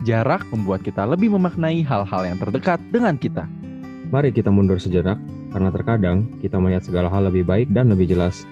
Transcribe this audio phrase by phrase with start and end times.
[0.00, 3.44] Jarak membuat kita lebih memaknai hal-hal yang terdekat dengan kita.
[4.08, 5.20] Mari kita mundur sejenak,
[5.52, 8.48] karena terkadang kita melihat segala hal lebih baik dan lebih jelas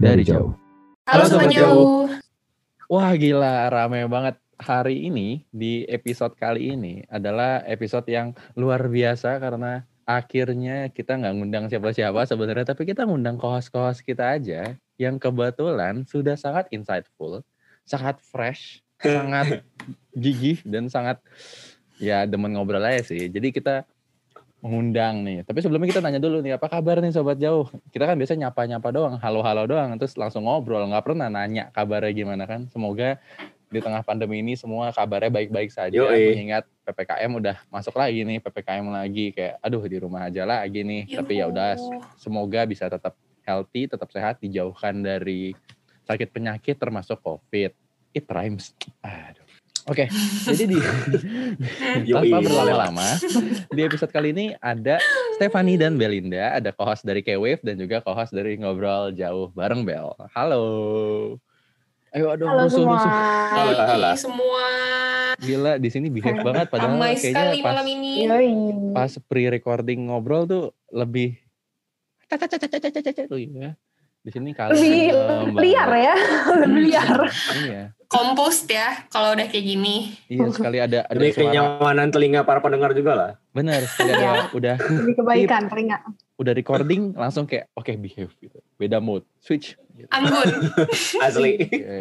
[0.00, 0.56] dari, Dari jauh.
[1.04, 2.08] Halo, Sobat Jauh.
[2.88, 4.40] Wah gila, rame banget.
[4.56, 11.34] Hari ini, di episode kali ini adalah episode yang luar biasa karena akhirnya kita nggak
[11.36, 17.44] ngundang siapa-siapa sebenarnya, tapi kita ngundang kohos-kohos kita aja yang kebetulan sudah sangat insightful,
[17.84, 19.62] sangat fresh, sangat
[20.22, 21.20] gigih, dan sangat
[22.00, 23.28] ya demen ngobrol aja sih.
[23.28, 23.84] Jadi kita
[24.64, 25.46] mengundang nih.
[25.46, 27.68] Tapi sebelumnya kita tanya dulu nih, apa kabar nih sobat jauh?
[27.92, 32.44] Kita kan biasa nyapa-nyapa doang, halo-halo doang, terus langsung ngobrol, nggak pernah nanya kabarnya gimana
[32.48, 32.66] kan.
[32.72, 33.20] Semoga
[33.66, 36.34] di tengah pandemi ini semua kabarnya baik-baik saja, Yoi.
[36.34, 41.14] mengingat PPKM udah masuk lagi nih, PPKM lagi kayak aduh di rumah aja lagi nih.
[41.14, 41.78] Tapi ya udah
[42.18, 43.14] semoga bisa tetap
[43.46, 45.54] healthy, tetap sehat, dijauhkan dari
[46.06, 47.85] sakit penyakit termasuk COVID.
[48.16, 48.72] It rhymes.
[49.04, 49.44] Aduh.
[49.86, 50.10] Oke,
[50.42, 50.78] jadi di
[52.10, 52.42] tanpa Yoi.
[52.42, 53.08] berlama lama
[53.70, 54.98] di episode kali ini ada
[55.38, 60.10] Stefani dan Belinda, ada co-host dari K-Wave dan juga co-host dari Ngobrol Jauh bareng Bel.
[60.34, 60.64] Halo.
[62.10, 62.98] Ayo aduh Halo rusuh semua.
[62.98, 63.12] rusuh.
[63.54, 64.08] Halo, halo.
[64.10, 64.64] Hai semua.
[65.38, 68.12] Gila di sini behave banget padahal Ramai kayaknya sekali pas malam ini.
[68.90, 71.38] Pas pre-recording ngobrol tuh lebih
[72.26, 73.70] tuh ya.
[74.26, 75.14] Di sini kalau Lebih
[75.62, 76.14] liar ya,
[76.58, 77.18] lebih liar.
[77.54, 77.84] Iya.
[78.06, 80.14] Kompost ya kalau udah kayak gini.
[80.26, 81.34] Iya sekali ada ada suara.
[81.34, 83.30] kenyamanan telinga para pendengar juga lah.
[83.50, 84.42] Benar sekali ada Iya.
[84.52, 86.00] udah Lebih kebaikan, teringat.
[86.36, 88.58] udah recording langsung kayak oke behave gitu.
[88.76, 89.74] Beda mode, switch.
[89.90, 90.06] Gitu.
[90.08, 90.48] Anggun.
[91.26, 91.58] Asli.
[91.58, 91.98] Iya.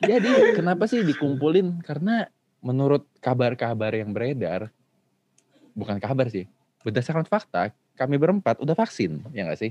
[0.00, 1.80] Jadi kenapa sih dikumpulin?
[1.80, 2.26] Karena
[2.58, 4.74] menurut kabar-kabar yang beredar,
[5.70, 6.50] bukan kabar sih,
[6.82, 9.70] berdasarkan fakta, kami berempat udah vaksin, ya nggak sih?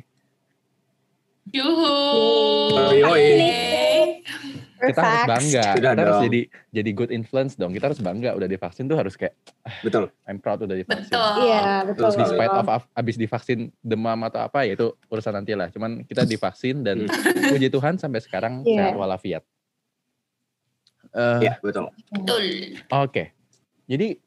[1.48, 1.92] Yuhu.
[2.94, 3.28] Yoi.
[4.80, 6.26] Kita harus bangga, Sudah kita harus dong.
[6.26, 7.72] jadi jadi good influence dong.
[7.72, 9.34] Kita harus bangga udah divaksin tuh harus kayak
[9.82, 10.14] Betul.
[10.24, 11.10] I'm proud udah divaksin.
[11.10, 11.34] Betul.
[11.42, 12.02] Iya, betul.
[12.04, 15.68] Terus Despite of abis divaksin demam atau apa ya itu urusan nanti lah.
[15.68, 17.10] Cuman kita divaksin dan
[17.48, 18.78] puji Tuhan sampai sekarang Iya.
[18.84, 19.44] sehat walafiat.
[21.10, 21.90] Eh, Iya, betul.
[22.12, 22.44] Betul.
[22.94, 23.34] Oke.
[23.86, 24.20] Jadi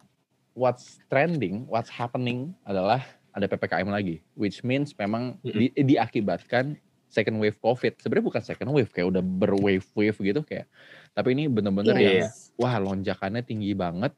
[0.53, 6.75] what's trending, what's happening adalah ada PPKM lagi, which means memang di- diakibatkan
[7.11, 7.99] second wave COVID.
[7.99, 10.71] Sebenarnya bukan second wave, kayak udah berwave-wave gitu kayak.
[11.11, 12.01] Tapi ini bener-bener Iya.
[12.01, 12.29] yang Iya.
[12.55, 14.15] wah lonjakannya tinggi banget.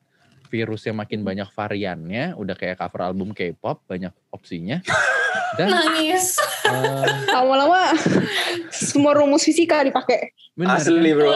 [0.47, 4.84] Virusnya makin banyak variannya, udah kayak cover album K-pop, banyak opsinya.
[5.56, 6.36] Dan Nangis.
[6.64, 7.97] eh, Lama-lama
[8.69, 10.32] semua rumus fisika dipakai.
[10.53, 10.84] bener kan?
[10.84, 11.32] Asli, bro.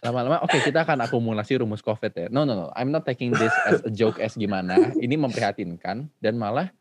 [0.00, 3.52] lama-lama oke kita akan akumulasi rumus covid ya no no no I'm not taking this
[3.64, 6.72] as a joke as gimana ini memprihatinkan dan malah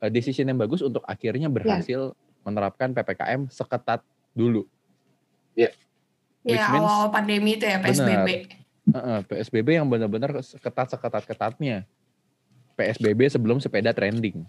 [0.00, 2.10] uh, decision yang bagus untuk akhirnya berhasil
[2.46, 4.00] menerapkan ppkm seketat
[4.32, 4.62] dulu
[5.52, 5.74] Ya
[6.46, 8.28] Which means- awal pandemi itu ya PSBB.
[8.86, 11.82] Heeh, psbb yang benar-benar seketat seketat ketatnya
[12.72, 14.46] psbb sebelum sepeda trending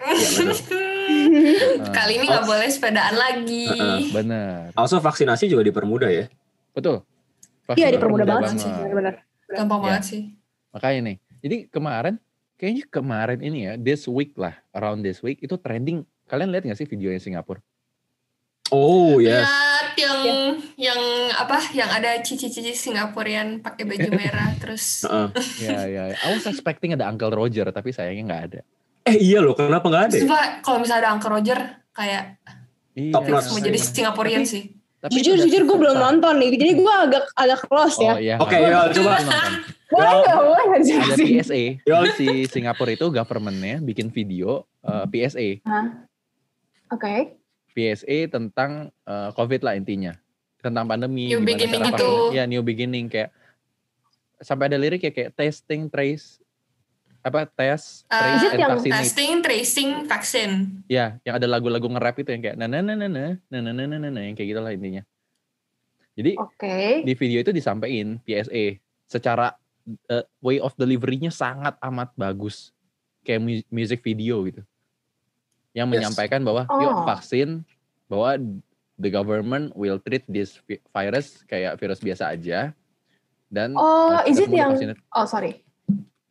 [0.00, 0.80] Iya, betul.
[1.04, 3.68] Heeh, Kali ini nggak boleh sepedaan lagi.
[3.68, 4.00] Heeh.
[4.10, 6.32] benar Also vaksinasi juga dipermudah ya.
[6.72, 7.04] betul
[7.70, 9.14] Iya, dipermudah dipermudah banget sih, benar-benar.
[9.46, 9.84] Gampang Ya.
[9.86, 10.22] banget sih.
[10.70, 12.14] makanya nih jadi kemarin
[12.56, 16.76] kayaknya kemarin ini ya this week lah around this week itu trending kalian lihat nggak
[16.76, 17.60] sih videonya Singapura
[18.70, 19.44] Oh, yes.
[19.44, 20.18] Lihat yang
[20.74, 21.60] yang apa?
[21.70, 25.28] Yang ada cici-cici Singaporean pakai baju merah terus Heeh.
[25.60, 26.16] Ya, ya, ya.
[26.16, 28.60] I was expecting ada Uncle Roger, tapi sayangnya nggak ada.
[29.04, 30.22] Eh iya loh, kenapa nggak ada ya?
[30.24, 31.58] Coba kalau misalnya ada Uncle Roger
[31.92, 32.40] kayak
[32.94, 33.50] Iya, Top notch.
[33.50, 33.78] mau jadi.
[33.78, 34.62] Singaporean Tapi- sih.
[34.96, 36.50] tapi Jujur, jujur gue belum nonton nih.
[36.56, 38.14] Jadi gue agak agak close Oh ya.
[38.16, 38.34] iya.
[38.40, 38.94] Oke, nggak Yol, apa-apa.
[38.96, 39.16] coba.
[39.92, 40.12] Boleh?
[40.24, 40.96] Boleh sih?
[40.96, 41.62] Ada PSA.
[41.84, 45.60] Jadi si Singapura itu governmentnya bikin video uh, PSA.
[46.94, 47.34] Oke.
[47.74, 48.70] PSA tentang
[49.02, 50.14] uh, COVID lah intinya.
[50.58, 51.26] Tentang pandemi.
[51.26, 53.34] New beginning cara vaksin- Ya, new beginning kayak
[54.38, 56.38] sampai ada lirik ya kayak testing, trace,
[57.20, 58.94] apa tes, Uh, trace, Is it and yang vaccinate.
[59.00, 60.50] Testing, tracing, vaksin.
[60.86, 63.72] Ya, yang ada lagu-lagu nge-rap itu yang kayak na na na na na na na
[63.74, 65.02] na na na yang kayak gitulah intinya.
[66.14, 67.02] Jadi Oke.
[67.02, 69.58] di video itu disampaikan PSA secara
[70.06, 72.70] uh, way of delivery-nya sangat amat bagus
[73.20, 74.62] kayak mu- music video gitu
[75.74, 76.00] yang Yes.
[76.00, 76.78] menyampaikan bahwa Oh.
[76.78, 77.66] yuk vaksin
[78.06, 78.38] bahwa
[78.94, 82.70] the government will treat this vi- virus kayak virus biasa aja
[83.48, 84.94] dan Oh, uh, is it yang- divaksin.
[85.10, 85.66] Oh, sorry.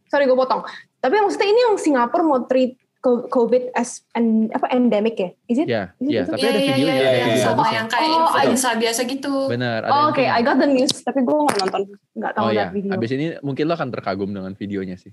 [0.08, 0.64] Sorry gue potong.
[0.98, 5.30] Tapi maksudnya ini yang Singapura mau treat co- COVID as an, apa endemic ya?
[5.44, 5.68] Is it?
[5.68, 6.32] ya Is it ya gitu?
[6.32, 7.76] tapi Iya, ada iya, videonya video Sama bagusnya.
[7.76, 9.34] yang kayak Oh, influenza biasa gitu.
[9.50, 11.82] benar Oh, Oke, kayak- I got the news, tapi gue nggak nonton,
[12.14, 12.92] nggak tahu oh lihat ya video.
[12.94, 15.12] abis ini mungkin lo akan terkagum dengan videonya sih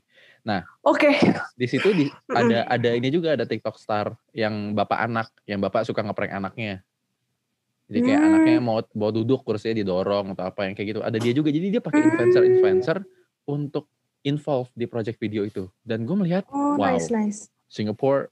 [0.81, 1.13] Oke,
[1.55, 5.85] di situ di, ada ada ini juga ada TikTok star yang bapak anak, yang bapak
[5.85, 6.81] suka ngeprank anaknya.
[7.87, 8.29] Jadi kayak Hmm.
[8.31, 11.01] anaknya mau mau duduk kursinya didorong atau apa yang kayak gitu.
[11.01, 11.51] Ada dia juga.
[11.51, 12.97] Jadi dia pakai influencer influencer
[13.45, 13.91] untuk
[14.21, 16.93] involve di project video itu dan gue melihat Oh, Wow.
[16.93, 17.41] nice, nice.
[17.67, 18.29] Singapore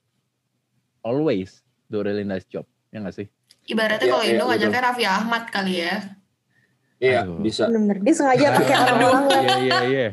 [1.01, 3.27] always do really nice job ya nggak sih
[3.65, 4.51] Ibaratnya Iya, kalau iya, Indo betul.
[4.51, 5.95] ngajaknya Raffi Ahmad kali ya.
[6.99, 7.41] Iya, Aduh.
[7.41, 7.65] bisa.
[7.69, 7.97] Bener-bener.
[8.01, 10.09] Dia sengaja pakai orang-orang iya iya iya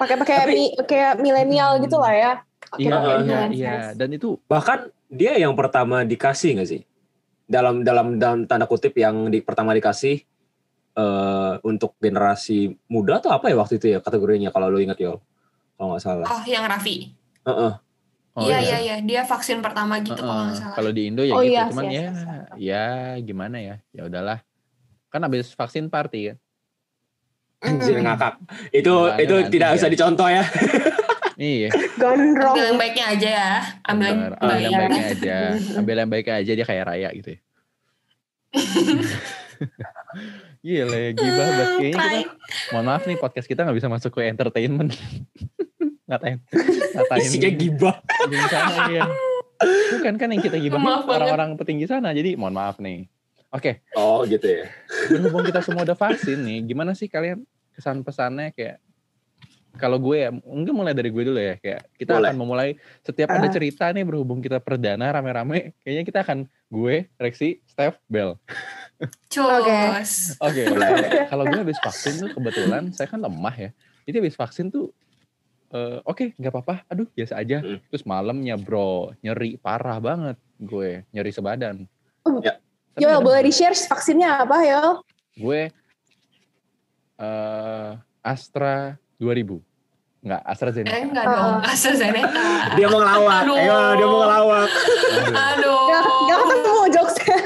[0.00, 2.32] pakai pakai mi- kayak milenial gitu lah ya.
[2.72, 6.82] Pakai iya iya iya dan itu Bahkan dia yang pertama dikasih nggak sih?
[7.44, 10.22] Dalam dalam dalam tanda kutip yang di, pertama dikasih
[10.90, 15.14] eh untuk generasi muda atau apa ya waktu itu ya kategorinya kalau lu ingat ya
[15.76, 16.26] kalau nggak salah.
[16.26, 17.14] Oh, yang Raffi.
[17.46, 17.72] Heeh.
[18.36, 18.96] oh, iya, iya, iya.
[19.02, 20.74] Dia vaksin pertama gitu kalau nggak salah.
[20.74, 22.46] kalau di Indo ya Oh, gitu iya, cuman yes, ya yes, yes.
[22.58, 22.84] ya
[23.20, 24.38] gimana ya ya udahlah
[25.10, 26.36] kan habis vaksin party kan
[27.60, 28.34] Anjir ngakak.
[28.72, 29.76] Itu itu nanti tidak ya.
[29.76, 30.44] usah dicontoh ya.
[31.40, 32.54] iya Gondrong.
[32.56, 33.52] Ambil yang baiknya aja ya.
[33.84, 34.90] Ambil yang ambil yang baik.
[34.90, 35.36] baiknya aja
[35.80, 37.40] ambil yang baiknya aja dia kayak raya gitu ya
[40.60, 41.68] Gila ya, gibah banget.
[41.80, 42.20] Kayaknya kita,
[42.74, 44.92] mohon maaf nih podcast kita nggak bisa masuk ke entertainment.
[46.10, 46.36] ngatain,
[46.92, 47.20] ngatain.
[47.24, 47.96] Isinya gibah.
[48.04, 49.08] petinggi sana ya.
[49.96, 52.12] Bukan kan yang kita gibah orang-orang petinggi sana.
[52.12, 53.08] Jadi mohon maaf nih.
[53.50, 54.70] Oke, Oh gitu ya.
[55.10, 57.42] berhubung kita semua udah vaksin nih, gimana sih kalian
[57.74, 58.78] kesan pesannya kayak
[59.74, 62.30] kalau gue ya, mungkin mulai dari gue dulu ya, kayak kita Boleh.
[62.30, 62.68] akan memulai
[63.02, 63.50] setiap ada Ah.
[63.50, 66.38] cerita nih berhubung kita perdana rame-rame, kayaknya kita akan
[66.68, 68.38] gue, Rexi, Steph, Bel.
[69.30, 70.36] Cus.
[70.38, 71.26] Oke, Boleh.
[71.26, 73.70] kalau gue habis vaksin tuh kebetulan saya kan lemah ya.
[74.04, 74.90] Jadi habis vaksin tuh
[75.70, 77.62] eh, oke nggak apa-apa, aduh biasa aja.
[77.62, 77.78] Hmm.
[77.88, 81.86] Terus malamnya bro nyeri parah banget gue nyeri sebadan.
[82.22, 82.42] Oh.
[82.44, 82.59] Ya.
[83.00, 84.84] Yo, boleh di-share vaksinnya apa, Yo?
[85.40, 85.72] Gue
[87.20, 89.60] eh Astra 2000
[90.20, 90.92] Enggak, AstraZeneca.
[90.92, 91.56] Eh, enggak dong.
[91.64, 92.44] AstraZeneca.
[92.76, 93.40] Dia mau ngelawak.
[93.40, 93.56] Aduh.
[93.56, 94.68] Ayo, dia mau ngelawak.
[94.68, 95.32] Aduh.
[95.32, 95.80] Aduh.
[95.88, 97.36] Gak, gak ketemu jokesnya.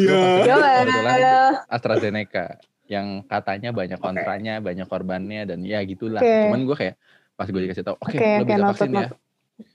[0.00, 0.20] Iya.
[0.48, 1.52] Kebetulan.
[1.68, 2.44] AstraZeneca
[2.88, 6.24] yang katanya banyak kontranya, banyak korbannya dan ya gitulah.
[6.24, 6.36] Oke.
[6.48, 6.96] Cuman gue kayak
[7.36, 9.08] pas gue dikasih tahu, oke Oke, lo oke, bisa noted, vaksin ya.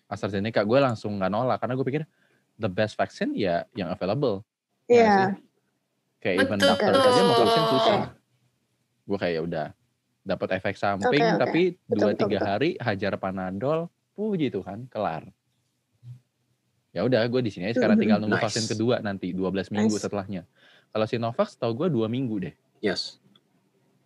[0.10, 2.04] AstraZeneca gue langsung nggak nolak karena gue pikir
[2.58, 4.42] the best vaksin ya yang available.
[4.86, 5.38] Iya.
[6.20, 6.70] Kayak even Betul.
[6.74, 8.00] dokter saja mau vaksin susah.
[9.06, 9.68] Gue kayak ya udah
[10.26, 11.38] dapat efek samping Oke, oke.
[11.38, 15.30] tapi dua tiga hari hajar panadol, puji Tuhan kelar.
[16.90, 18.46] Ya udah gue di sini aja sekarang tinggal nunggu Nice.
[18.50, 20.02] vaksin kedua nanti 12 minggu Nice.
[20.02, 20.44] setelahnya.
[20.90, 23.20] Kalau Sinovac tau gue dua minggu deh, Yes.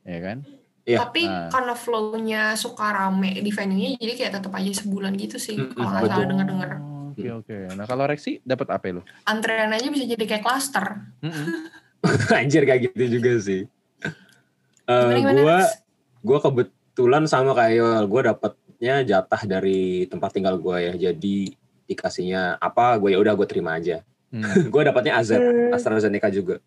[0.02, 0.42] ya kan?
[0.84, 1.06] Iya.
[1.06, 1.54] Tapi Nah.
[1.54, 5.90] karena flow-nya suka rame di venue-nya jadi kayak tetap aja sebulan gitu sih Mm-mm, kalau
[5.94, 6.70] nggak salah dengar-dengar.
[6.82, 7.58] Oh, Oke oke.
[7.76, 9.02] Nah kalau Rexi dapat apa lu?
[9.28, 11.12] Antrean aja bisa jadi kayak klaster.
[11.20, 11.48] Mm-mm.
[12.40, 13.68] Anjir kayak gitu juga sih.
[14.88, 15.84] Eh gua Rex?
[16.24, 20.96] gua kebetulan sama kayak Yoel, gua dapatnya jatah dari tempat tinggal gua ya.
[20.96, 21.54] Jadi
[21.86, 24.06] dikasihnya apa, gue ya udah gue terima aja.
[24.30, 24.46] Hmm.
[24.74, 25.74] gue dapatnya AZ, Hmm.
[25.74, 26.62] AstraZeneca juga.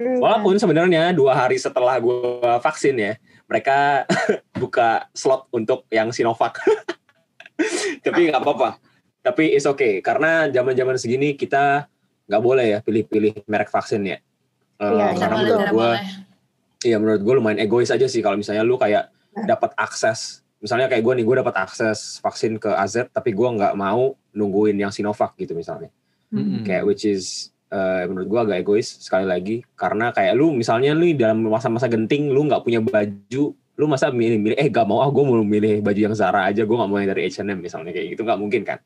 [0.00, 3.12] Hmm, Walaupun sebenarnya dua hari setelah gua vaksin ya,
[3.44, 4.08] mereka
[4.62, 6.56] buka slot untuk yang Sinovac.
[8.00, 8.80] Tapi nggak apa-apa.
[9.22, 11.86] Tapi it's okay karena zaman-zaman segini kita
[12.26, 14.18] nggak boleh ya pilih-pilih merek vaksin ya.
[14.82, 16.02] Tidak karena boleh, menurut boleh.
[16.82, 19.48] Iya menurut gue lumayan egois aja sih kalau misalnya lu kayak Nah.
[19.48, 23.72] dapat akses, misalnya kayak gue nih gue dapat akses vaksin ke AZ, tapi gue nggak
[23.72, 25.88] mau nungguin yang Sinovac gitu misalnya.
[26.32, 26.64] Mm-mm.
[26.68, 31.08] Kayak which is eh, menurut gue agak egois sekali lagi karena kayak lu misalnya lu
[31.16, 35.24] dalam masa-masa genting lu nggak punya baju, lu masa milih-milih eh gak mau ah gue
[35.24, 38.22] mau milih baju yang Zara aja, gue nggak mau yang dari H&M misalnya kayak gitu
[38.28, 38.78] nggak mungkin kan?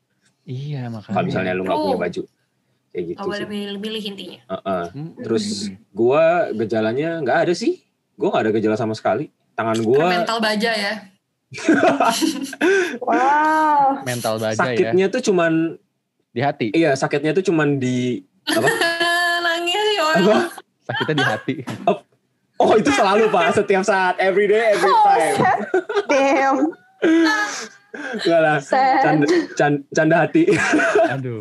[0.47, 1.11] Iya makanya.
[1.11, 2.21] Kalau misalnya lu nggak punya baju
[2.87, 3.51] kayak gitu Nggak boleh sih.
[3.51, 4.39] pilih-pilih intinya.
[4.47, 4.83] Heeh.
[4.89, 5.07] Mm-mm.
[5.19, 6.23] Terus gue
[6.57, 7.83] gejalanya nggak ada sih,
[8.15, 9.27] gue nggak ada gejala sama sekali.
[9.53, 10.93] Tangan gue Karena mental baja ya.
[12.99, 14.03] Wow.
[14.03, 15.79] mental baja ya sakitnya tuh cuman
[16.29, 16.67] di hati.
[16.71, 18.67] iya sakitnya tuh cuman di apa
[19.45, 20.43] Nangis ya apa orang.
[20.83, 21.55] Sakitnya di hati.
[22.57, 25.59] oh itu selalu pak setiap saat every day every Oh, time sad.
[26.07, 26.57] Damn.
[27.97, 28.57] Enggak lah
[29.03, 30.47] canda, can- canda hati
[31.11, 31.37] Aduh.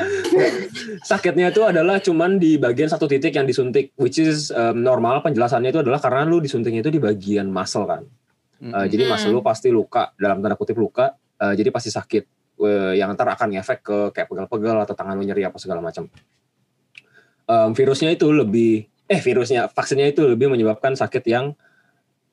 [1.05, 5.71] sakitnya itu adalah cuman di bagian satu titik yang disuntik which is um, normal penjelasannya
[5.71, 8.05] itu adalah karena lu disuntiknya itu di bagian muscle kan
[8.57, 8.89] Uh, Mm-mm.
[8.89, 9.13] jadi Hmm.
[9.13, 12.25] muscle lu pasti luka dalam tanda kutip luka uh, jadi pasti sakit
[12.57, 16.09] Uh, yang ntar akan ngefek ke kayak pegal-pegal atau tangan lu nyeri apa segala macam
[17.45, 21.53] Um, virusnya itu lebih eh virusnya vaksinnya itu lebih menyebabkan sakit yang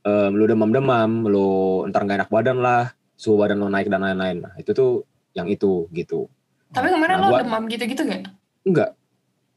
[0.01, 4.43] um, lu demam-demam lu ntar nggak enak badan lah suhu badan lu naik dan lain-lain.
[4.43, 4.91] Nah itu tuh
[5.31, 6.27] yang itu gitu.
[6.69, 8.27] Tapi kemarin Nah, lo gua- demam gitu-gitu gak?
[8.63, 8.91] enggak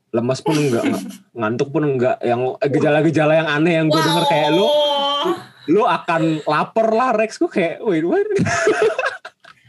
[0.08, 4.24] lemas pun enggak ng- ngantuk pun enggak yang eh, gejala-gejala yang aneh yang gue denger
[4.24, 4.68] kayak lu
[5.68, 7.36] lu akan lapar lah Rex.
[7.36, 8.22] Gue kayak wait what?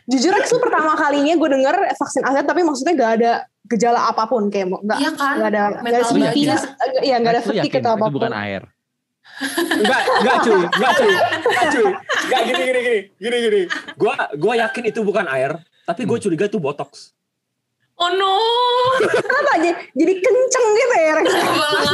[0.08, 3.32] Jujur Rex lu pertama kalinya gue denger vaksin AZ tapi maksudnya gak ada
[3.66, 5.36] gejala apa pun kayak mau nggak Iya kan?
[5.36, 6.64] nggak ada nggak ada Mental sleepiness,
[7.02, 8.14] iya nggak ada fatigue atau itu apa pun.
[8.14, 8.62] bukan air.
[9.78, 11.88] Enggak, enggak cuy, enggak cuy, enggak cuy.
[12.26, 13.62] Enggak gini gini gini, gini gini.
[13.94, 15.52] Gua gua yakin itu bukan air,
[15.84, 17.14] tapi gue curiga itu botox.
[17.96, 18.30] Oh no,
[19.02, 21.14] Kenapa jadi, jadi kenceng gitu ya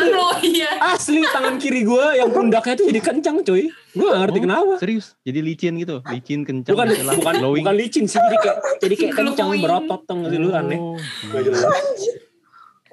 [0.06, 0.68] lo iya.
[0.92, 3.72] Asli tangan kiri gue yang pundaknya itu jadi kencang cuy.
[3.72, 4.74] Gue gak ngerti Oh, kenapa.
[4.78, 5.16] Serius?
[5.22, 6.04] Jadi licin gitu?
[6.04, 7.64] Licin kencang Bukan jelas, bukan glowing.
[7.64, 9.64] bukan licin sih, jadi kayak jadi kayak kencang Glowing.
[9.64, 10.76] berotot nggak sih lu aneh.
[10.78, 11.00] Oh,
[11.32, 11.64] Gak jelas.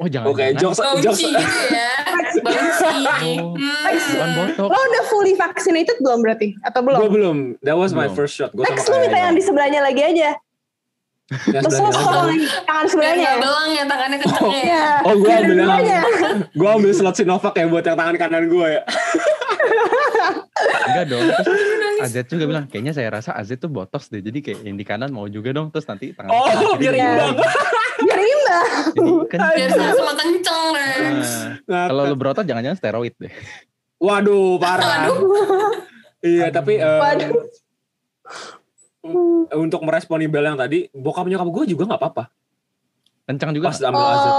[0.00, 0.32] Oh jangan.
[0.32, 0.60] Oke, jangan.
[0.64, 1.20] jokes jokes.
[1.20, 1.36] gitu
[1.68, 1.92] ya.
[2.46, 2.88] Bouncy.
[3.36, 4.56] Oh, Hmm.
[4.56, 6.56] Lo udah fully vaccinated belum berarti?
[6.62, 6.98] Atau belum?
[6.98, 7.36] Gue belum.
[7.60, 8.16] That was my Belum.
[8.16, 8.50] first shot.
[8.56, 10.30] Rex sama lu minta yang di sebelahnya lagi aja.
[11.30, 12.46] Terus lo sebelahnya potong lagi.
[12.64, 13.22] tangan sebelahnya.
[13.22, 14.64] nggak belang ya tangannya kencengnya ya.
[14.64, 14.84] Iya.
[15.04, 15.58] Oh, gue ambil
[16.50, 18.82] gue ambil slot Sinovac ya buat yang tangan kanan gue ya.
[20.90, 21.24] Enggak dong.
[21.44, 21.60] Terus
[22.00, 24.24] Azet juga bilang, kayaknya saya rasa Azet tuh botox deh.
[24.24, 25.68] Jadi kayak yang di kanan mau juga dong.
[25.68, 27.36] Terus nanti tangan Oh, biar imbang.
[28.00, 28.66] Biar imbang.
[29.28, 31.20] Biar sama-sama kenceng Rex.
[31.68, 33.32] Nah, kalau lu berotot jangan-jangan steroid deh.
[34.00, 35.12] Waduh, parah.
[36.24, 37.32] Iya, tapi eh, Waduh.
[39.56, 42.24] untuk meresponi Bel yang tadi, bokap nyokap gue juga nggak apa-apa.
[43.28, 43.72] Kencang juga.
[43.72, 44.32] Pas ambil azet.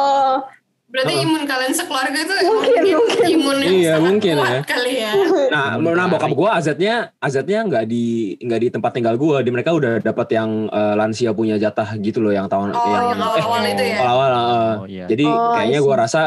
[0.91, 1.23] Berarti Heeh.
[1.23, 3.23] imun kalian sekeluarga itu Mungkin, mungkin.
[3.31, 4.61] imun yang Iya, sangat mungkin kuat ya.
[4.65, 5.11] kali ya.
[5.47, 8.05] Nah, nah bokap gue azetnya azetnya nggak di
[8.37, 9.37] nggak di tempat tinggal gue.
[9.39, 13.03] Di mereka udah dapat yang eh, lansia punya jatah gitu loh yang tahun Oh, yang
[13.09, 13.97] yang awal-awal eh, itu ya.
[14.01, 14.51] awal-awal.
[14.51, 14.75] eh.
[14.75, 15.05] Oh iya.
[15.07, 16.21] Jadi Oh, kayaknya gue rasa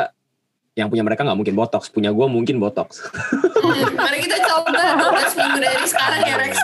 [0.75, 3.05] yang punya mereka nggak mungkin botox, punya gue mungkin botox.
[3.55, 6.55] Hmm, Mari kita coba 12 minggu dari sekarang ya Rex.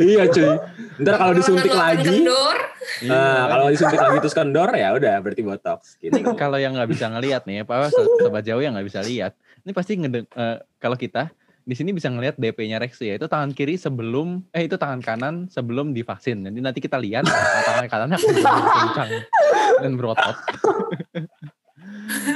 [0.00, 0.50] iya cuy.
[0.98, 2.56] Ntar kalau disuntik lagi, kendor,
[3.00, 3.14] Iya.
[3.14, 5.80] nah, kalau disuntik lagi terus kendor ya udah berarti botox.
[6.02, 6.18] Gitu.
[6.42, 9.32] kalau yang nggak bisa ngelihat nih, apa so- sobat jauh yang nggak bisa lihat,
[9.64, 11.32] ini pasti ngede eh, kalau kita
[11.62, 15.34] di sini bisa ngelihat DP-nya Rex ya itu tangan kiri sebelum eh itu tangan kanan
[15.46, 16.42] sebelum divaksin.
[16.42, 17.22] Jadi nanti kita lihat
[17.62, 19.10] tangan kanannya kencang
[19.78, 20.36] dan berotot.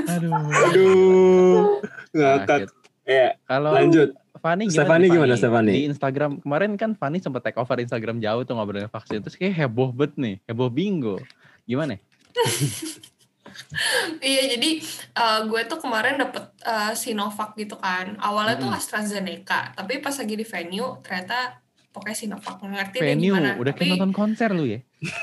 [0.06, 0.30] Aduh.
[0.70, 1.82] Aduh,
[2.14, 2.46] ngakak.
[2.66, 2.68] sakit.
[3.06, 4.10] Ya, Kalau lanjut.
[4.46, 4.86] Fanny gimana?
[4.86, 5.34] Stefani gimana?
[5.34, 5.72] Stefani?
[5.74, 9.66] Di Instagram kemarin kan Fanny sempat take over Instagram jauh tuh ngobrolin vaksin terus kayak
[9.66, 11.18] heboh bet nih, heboh bingo.
[11.66, 11.98] Gimana?
[14.22, 14.70] iya jadi
[15.18, 18.14] eh, gue tuh kemarin dapet eh, Sinovac gitu kan.
[18.22, 18.78] Awalnya tuh Mm-mm.
[18.78, 21.58] AstraZeneca, tapi pas lagi di venue ternyata
[21.90, 23.50] pokoknya Sinovac ngerti deh Venue gimana.
[23.58, 24.78] udah kayak nonton konser lu ya?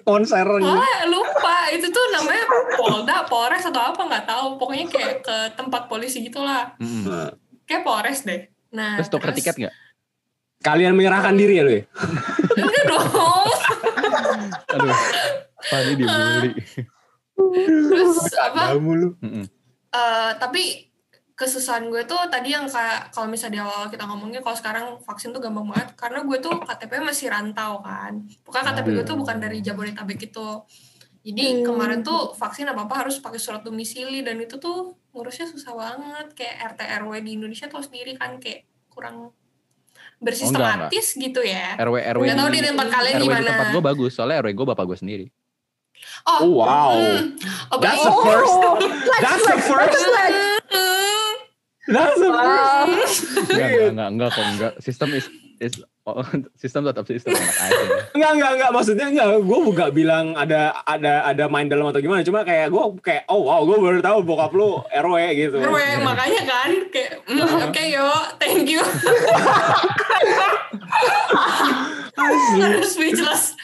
[0.00, 0.74] Konsernya.
[0.74, 2.42] Oh, lupa itu tuh namanya
[2.74, 4.58] Polda, Polres atau apa nggak tahu.
[4.58, 6.74] Pokoknya kayak ke tempat polisi gitulah.
[6.82, 7.06] Mm-mm.
[7.06, 7.30] Nah,
[7.70, 8.50] Kayak Polres deh.
[8.74, 9.74] Nah, Terus tuker tiket nggak?
[10.58, 11.82] Kalian menyerahkan diri ya lu ya?
[12.58, 13.06] Enggak dong.
[14.74, 14.96] Aduh,
[15.70, 16.50] Fanny dibully.
[17.38, 18.74] Terus apa?
[18.74, 19.08] Kamu lu.
[19.22, 19.46] Mm-mm.
[19.94, 20.90] eh, tapi
[21.38, 25.32] kesusahan gue tuh tadi yang kayak kalau misalnya di awal kita ngomongnya kalau sekarang vaksin
[25.32, 28.12] tuh gampang banget karena gue tuh KTP masih rantau kan.
[28.44, 30.48] Pokoknya KTP gue tuh bukan dari Jabodetabek itu.
[31.20, 31.64] Jadi Hmm.
[31.66, 36.32] kemarin tuh vaksin apa apa harus pakai surat domisili dan itu tuh ngurusnya susah banget
[36.32, 39.36] kayak RT RW di Indonesia tuh sendiri kan kayak kurang
[40.18, 41.76] bersistematis gitu ya.
[41.76, 43.38] RW RW Nggak tahu di tempat kalian RW gimana.
[43.38, 45.26] di tempat gue bagus, soalnya RW gue bapak gue sendiri.
[46.24, 46.96] Oh, Oh, wow.
[46.96, 47.36] hmm.
[47.68, 48.54] Oh, That's the first.
[48.54, 48.74] Oh,
[49.20, 50.00] That's the first.
[50.70, 51.32] Hmm.
[51.86, 53.20] That's the first.
[53.50, 54.72] Enggak, enggak, enggak, enggak kok, enggak.
[54.78, 55.26] Sistem is,
[55.58, 55.74] is
[56.18, 56.26] oh,
[56.62, 57.84] sistem tetap sistem anak aja.
[58.16, 58.70] Enggak, enggak, enggak.
[58.74, 59.26] Maksudnya enggak.
[59.46, 62.26] Gue enggak bilang ada ada ada main dalam atau gimana.
[62.26, 65.56] Cuma kayak gue kayak oh wow, gue baru tahu bokap lu RW gitu.
[65.62, 68.08] RW makanya kan kayak mm, oke yo
[68.42, 68.82] thank you
[72.60, 73.54] harus speechless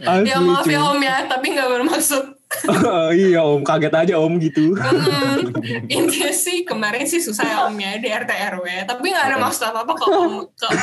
[0.00, 2.37] Asli, ya maaf ya om ya tapi nggak bermaksud
[3.28, 4.72] iya om, kaget aja om gitu.
[4.72, 5.52] Hmm,
[5.84, 9.68] intinya sih kemarin sih susah ya om ya di RT RW tapi nggak ada maksud
[9.68, 10.76] apa apa ke om ke om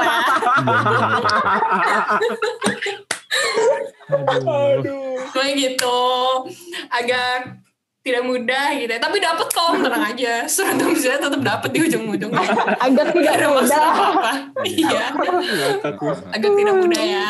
[0.00, 0.16] ya
[4.12, 5.16] Aduh.
[5.32, 6.00] kayak gitu.
[6.92, 7.61] Agak
[8.02, 8.98] tidak mudah gitu ya.
[8.98, 13.46] tapi dapat kok tenang aja surat domisili tetap dapat di ujung-ujung agak Gak tidak ada
[13.48, 13.78] mudah.
[13.78, 14.32] apa-apa
[14.66, 16.14] iya Ngakak gue.
[16.28, 17.28] agak tidak mudah ya.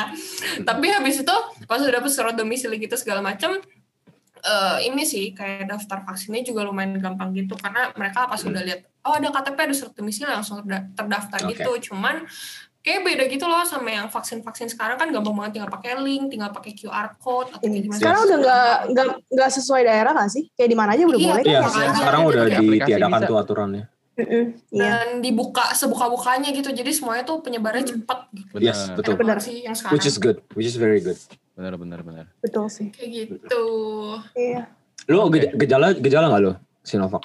[0.58, 3.60] Tapi habis itu pas udah dapet surat domisili gitu segala macam,
[4.40, 8.82] eh ini sih kayak daftar vaksinnya juga lumayan gampang gitu karena mereka pas udah lihat
[9.02, 11.48] oh ada KTP ada surat domisili langsung terda- terdaftar Oke.
[11.54, 11.92] gitu.
[11.92, 12.24] Cuman
[12.82, 16.50] kayak beda gitu loh sama yang vaksin-vaksin sekarang kan gampang banget tinggal pakai link, tinggal
[16.50, 17.98] pakai QR code atau kayak gimana.
[17.98, 20.44] Sekarang udah nggak nggak nggak sesuai daerah nggak sih?
[20.52, 21.70] Kayak di mana aja udah Iya, boleh Iya, kan?
[21.80, 21.92] ya?
[21.94, 23.84] sekarang udah aplikasi ditiadakan tuh aturannya.
[24.12, 24.82] Mm-mm, Iya.
[24.84, 26.68] dan dibuka sebuka-bukanya gitu.
[26.68, 28.60] Jadi semuanya tuh penyebarannya cepat gitu.
[28.60, 29.16] Yes, betul.
[29.16, 29.40] Benar.
[29.40, 29.96] sih yang sekarang.
[29.96, 31.16] Which is good, which is very good.
[31.52, 32.26] benar, benar, benar.
[32.38, 32.90] Betul sih.
[32.90, 33.64] Kayak gitu.
[34.34, 34.68] Iya.
[35.08, 35.40] Lu Oke.
[35.40, 37.24] ge- gejala gejala nggak lu Sinovac?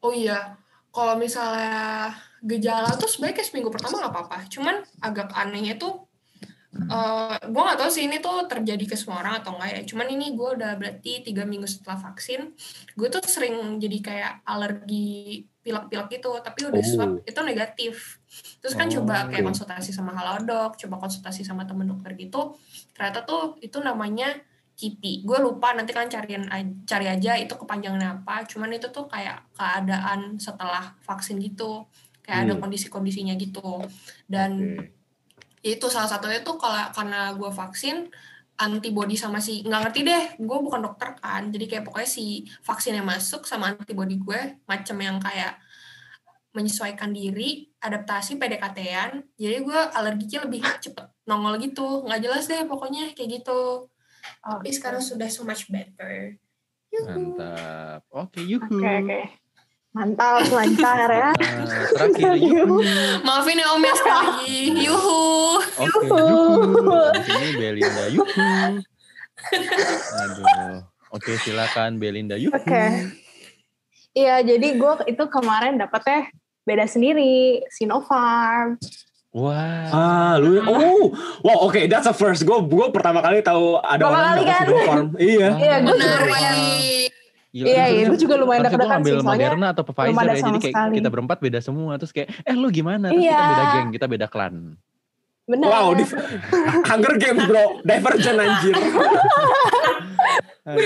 [0.00, 0.56] Oh iya,
[0.88, 2.12] kalau misalnya
[2.42, 4.38] gejala tuh sebenarnya kayak seminggu pertama nggak apa-apa.
[4.50, 6.10] Cuman agak anehnya tuh
[6.72, 9.82] Eh, gue gak tahu sih ini tuh terjadi ke semua orang atau enggak ya.
[9.92, 12.48] Cuman ini gue udah berarti tiga minggu setelah vaksin,
[12.96, 16.32] gue tuh sering jadi kayak alergi pilek-pilek gitu.
[16.40, 16.88] Tapi udah Oh.
[16.88, 18.24] swab itu negatif.
[18.64, 22.56] Terus kan Oh, coba kayak konsultasi sama halodoc, coba konsultasi sama temen dokter gitu.
[22.96, 24.32] Ternyata tuh itu namanya
[24.72, 25.28] KIPI.
[25.28, 26.48] Gue lupa nanti kan cariin
[26.88, 28.48] cari aja itu kepanjangannya apa.
[28.48, 31.84] Cuman itu tuh kayak keadaan setelah vaksin gitu.
[32.32, 32.62] Kayak ada Hmm.
[32.64, 33.84] kondisi-kondisinya gitu.
[34.24, 34.88] Dan Oke.
[35.60, 38.08] itu salah satunya tuh kalau karena gue vaksin
[38.56, 42.96] antibody sama si nggak ngerti deh gue bukan dokter kan jadi kayak pokoknya si vaksin
[42.96, 45.60] yang masuk sama antibody gue macam yang kayak
[46.52, 53.16] menyesuaikan diri adaptasi PDKT-an jadi gue alerginya lebih cepet nongol gitu nggak jelas deh pokoknya
[53.16, 53.88] kayak gitu
[54.42, 56.36] tapi sekarang sudah so much better
[56.92, 57.40] Yuhu.
[57.40, 58.04] Mantap.
[58.12, 58.68] Oke, yuhu.
[58.68, 59.20] Oke oke.
[59.92, 61.30] Mantap, lancar ya.
[61.36, 62.32] Nah, terakhir
[62.64, 62.80] yuhu.
[63.20, 66.16] maafin ya om ya sekali yuhu Oke, Yuhu.
[66.72, 66.96] yuhu.
[67.12, 68.48] Di sini Belinda yuhu.
[70.16, 70.80] Aduh.
[71.12, 72.56] Oke, silakan Belinda yuhu.
[72.56, 73.12] Oke.
[74.12, 76.28] Iya, jadi gue itu kemarin dapetnya
[76.64, 78.80] beda sendiri, Sinopharm.
[79.32, 79.88] Wah.
[79.88, 82.44] Ah, lu oh, wow, oke, that's a first.
[82.44, 84.64] Gue gue pertama kali tahu ada Pertama orang kali dapat kan?
[84.68, 85.06] Sinopharm.
[85.20, 85.48] Iya.
[85.56, 86.40] Iya, gue benar juga
[87.52, 90.08] Gila, Iya, iya, itu- gue juga lumayan itu deg-degan ngambil sih, soalnya Moderna atau Pfizer
[90.08, 90.94] ya, jadi kayak sekali.
[90.96, 91.92] kita berempat beda semua.
[91.94, 93.06] Terus kayak, eh lu gimana?
[93.06, 93.36] Terus Iya.
[93.36, 94.54] kita beda geng, kita beda klan.
[95.42, 95.66] bener.
[95.66, 96.04] Wow, di
[96.88, 98.72] Hunger Games bro, Divergent anjir.
[100.64, 100.80] Aduh.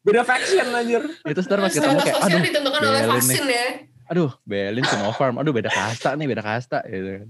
[0.00, 1.02] Beda faction anjir.
[1.22, 3.12] itu ntar pas ketemu kayak, aduh, ditentukan oleh Belin nih.
[3.14, 3.66] vaksin ya
[4.04, 6.84] aduh, Belin Sinopharm, aduh beda kasta nih, beda kasta.
[6.84, 7.24] Gitu.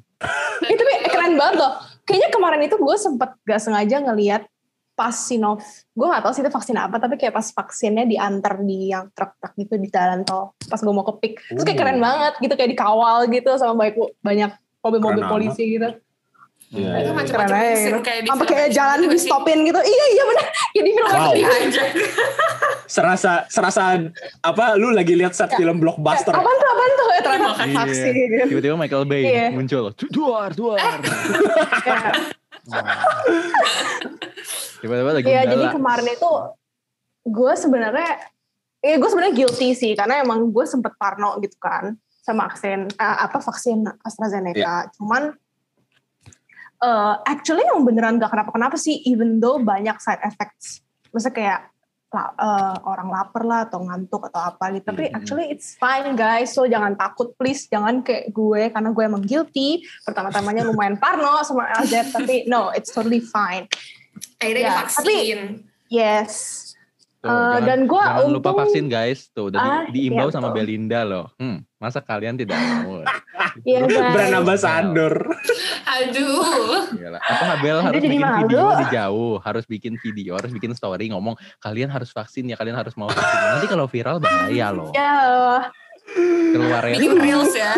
[0.65, 1.71] Eh, tapi keren banget loh.
[2.03, 4.43] Kayaknya kemarin itu gue sempet gak sengaja ngeliat
[4.95, 5.59] pas Sinov,
[5.91, 9.53] gue gak tahu sih itu vaksin apa, tapi kayak pas vaksinnya diantar di yang truk-truk
[9.59, 10.55] gitu di jalan tol.
[10.71, 11.35] Pas gue mau ke pick.
[11.51, 15.99] Terus kayak keren banget gitu, kayak dikawal gitu sama baik banyak mobil-mobil polisi gitu.
[16.75, 17.15] Iya, itu iya.
[17.15, 17.99] macam-macam Keren aja vaksin gitu.
[18.03, 19.81] kayak di Sampai kayak jalan gitu di stopin gitu.
[19.85, 20.47] Iya, iya bener.
[20.75, 21.33] Kayak di film Wow.
[21.39, 21.91] Diajak.
[22.91, 23.83] Serasa serasa
[24.43, 26.35] apa lu lagi lihat set film blockbuster.
[26.35, 27.07] Apaan tuh, apaan tuh?
[27.07, 27.75] Ya, ternyata Iya.
[27.79, 28.45] vaksin gitu.
[28.51, 29.47] Tiba-tiba Michael Bay Iya.
[29.55, 30.79] muncul, duar, duar.
[34.81, 36.31] Tiba-tiba lagi Iya, jadi kemarin itu
[37.25, 38.11] gue sebenarnya,
[38.85, 43.19] ya gue sebenarnya guilty sih karena emang gue sempet parno gitu kan sama vaksin eh,
[43.25, 44.93] apa vaksin AstraZeneca.
[44.97, 45.33] Cuman
[46.85, 50.85] eh, actually yang beneran gak kenapa-kenapa sih, even though banyak side effects.
[51.13, 51.61] Maksudnya kayak
[52.15, 54.87] la- eh, orang lapar lah atau ngantuk atau apa gitu.
[54.87, 55.17] Tapi Mhm.
[55.19, 56.55] actually it's fine guys.
[56.55, 57.67] So jangan takut please.
[57.67, 59.83] Jangan kayak gue karena gue emang guilty.
[60.07, 61.91] Pertama-tamanya lumayan parno sama AZ.
[62.15, 63.67] tapi no, it's totally fine.
[64.39, 65.39] akhirnya Ya, divaksin
[65.91, 66.33] Yes.
[67.19, 69.33] Tuh, Eh, jangan, dan gue jangan lupa untung vaksin guys.
[69.33, 70.57] Tuh, udah di- Ah, diimbau iya, sama betul.
[70.61, 71.27] Belinda loh.
[71.35, 73.05] Hmm, masa kalian tidak mau?
[73.63, 73.87] Iya.
[73.87, 75.15] Brand ambassador.
[75.87, 77.19] aduh Gila.
[77.21, 78.39] Atau Habel Aduh, harus bikin malu.
[78.41, 82.75] video di jauh, harus bikin video, harus bikin story ngomong kalian harus vaksin ya, kalian
[82.75, 83.39] harus mau vaksin.
[83.53, 84.91] Nanti kalau viral bahaya loh.
[84.91, 85.15] Ya,
[86.51, 86.95] Keluar ya.
[86.95, 87.73] bikin reels ya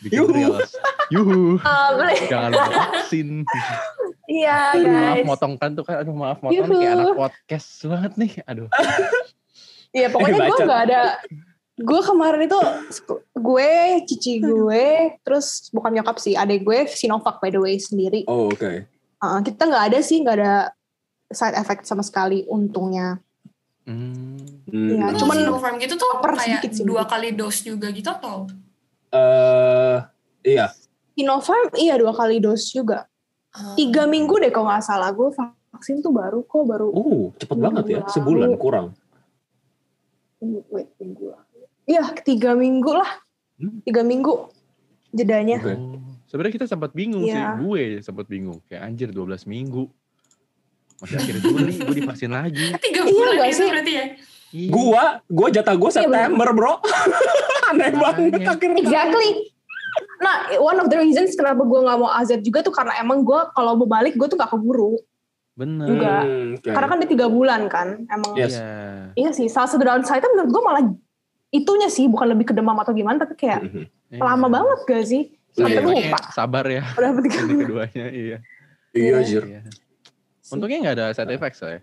[0.00, 0.32] Bikin Yuhu.
[0.34, 0.70] reels.
[1.08, 1.40] Yuhu.
[1.56, 2.18] eh, boleh.
[2.26, 3.28] Jangan lupa vaksin.
[4.24, 5.26] Iya maaf guys.
[5.28, 6.02] motong kan tuh kan.
[6.02, 6.72] Aduh maaf motong Yuhu.
[6.74, 8.32] kayak anak podcast banget nih.
[8.44, 8.66] Aduh.
[9.92, 11.02] Iya pokoknya Eh, gue gak ada.
[11.82, 12.60] Gue kemarin itu
[13.34, 13.72] gue,
[14.06, 18.22] cici gue, terus bukan nyokap sih, adek gue Sinovac by the way sendiri.
[18.30, 18.86] Oh, oke.
[19.22, 20.54] Uh, kita nggak ada sih, nggak ada
[21.32, 23.18] side effect sama sekali untungnya.
[23.82, 24.38] Hmm.
[24.70, 26.84] Itu cuman Sinopharm gitu tuh kayak sedikit sih.
[26.86, 28.46] dua kali dos juga gitu atau
[29.12, 29.98] Eh,
[30.46, 30.72] iya.
[31.18, 33.10] Sinopharm iya dua kali dos juga.
[33.52, 33.76] Ah.
[33.76, 36.88] Tiga minggu deh kalau nggak salah gue vaksin tuh baru kok baru.
[36.94, 38.00] Uh, cepet banget ya.
[38.08, 38.96] Sebulan kurang.
[40.42, 41.31] Wait, minggu.
[41.84, 43.10] Iya tiga minggu lah.
[43.58, 43.82] Hmm.
[43.82, 44.50] Tiga minggu
[45.10, 45.58] jedanya.
[45.62, 47.58] Oh, sebenarnya kita sempat bingung Iya.
[47.58, 47.64] sih.
[47.64, 48.58] Gue sempat bingung.
[48.66, 49.90] Kayak anjir 12 minggu.
[50.98, 52.70] Masih akhir Juli gue divaksin lagi.
[52.86, 53.68] tiga Iya bulan nggak itu sih?
[53.68, 54.04] berarti ya
[54.52, 54.68] Iya.
[54.68, 55.96] Gua, gua jatah gua Iya.
[56.04, 56.74] September, Bro.
[57.72, 58.78] Aneh banget akhirnya.
[58.78, 59.30] Exactly.
[60.20, 63.40] Nah, one of the reasons kenapa gue nggak mau AZ juga tuh karena emang gue
[63.50, 65.00] kalau mau balik gue tuh gak keburu.
[65.52, 65.88] Bener.
[65.88, 66.14] Juga.
[66.22, 66.68] Hmm, oke.
[66.68, 68.32] Karena kan dia tiga bulan kan, emang.
[68.36, 68.54] Yes.
[68.54, 68.72] Iya.
[69.16, 70.82] Iya sih, salah satu downside menurut gue malah
[71.52, 73.84] itunya sih, bukan lebih ke demam atau gimana, tapi kayak Mhm.
[74.10, 74.20] Iya.
[74.24, 75.22] lama banget gak sih?
[75.52, 76.08] Sampai Iya.
[76.08, 76.18] lupa.
[76.32, 76.82] Sabar ya.
[76.90, 77.60] Udah dapet tiga Ini bulan.
[77.62, 78.36] keduanya iya.
[78.92, 79.44] Iya, Jir.
[79.46, 79.60] Iya.
[80.48, 81.78] Untungnya nggak ada side effect saya.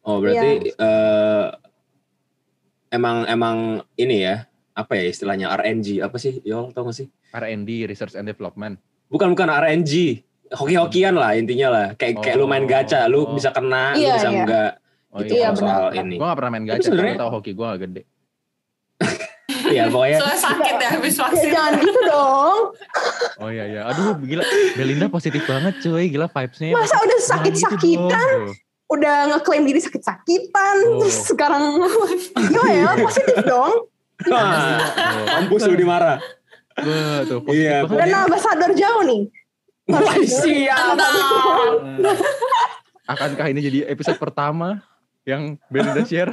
[0.00, 0.78] Oh, berarti Iya.
[0.78, 1.46] eh,
[2.90, 3.56] emang emang
[3.94, 6.38] ini ya, apa ya istilahnya RNG apa sih?
[6.42, 7.06] Yol, tau gak sih?
[7.28, 8.78] R&D Research and Development.
[9.06, 10.22] Bukan bukan RNG.
[10.48, 11.86] Hoki-hokian lah intinya lah.
[11.92, 13.34] Kayak kayak lu main gacha, lu Oh.
[13.36, 14.38] bisa kena, lu Iya, bisa iya.
[14.38, 14.70] enggak.
[15.08, 15.98] Oh gitu Iya, soal benar.
[15.98, 16.14] ini.
[16.14, 18.02] Gue gak pernah main gacha, gue tau hoki gue gak gede.
[19.68, 21.48] ya pokoknya Soalnya sakit ya habis Ya, vaksin.
[21.50, 22.58] jangan gitu dong.
[23.38, 23.80] Oh iya iya.
[23.86, 24.44] Aduh gila.
[24.74, 26.08] Belinda positif banget cuy.
[26.08, 26.72] Gila vibes-nya.
[26.72, 28.52] Masa udah gitu sakit-sakitan, dong.
[28.88, 31.00] udah ngeklaim diri sakit-sakitan, Oh.
[31.00, 31.62] terus sekarang
[32.42, 32.88] gimana ya?
[32.98, 33.72] Positif dong.
[34.24, 36.18] Wah, Oh, mampus lu dimarah.
[36.74, 37.98] Positif Iya, banget.
[38.02, 39.22] Dan ambasador jauh nih.
[39.88, 40.96] Wah, siap.
[43.06, 44.84] Akankah ini jadi episode pertama
[45.28, 46.32] yang Belinda share?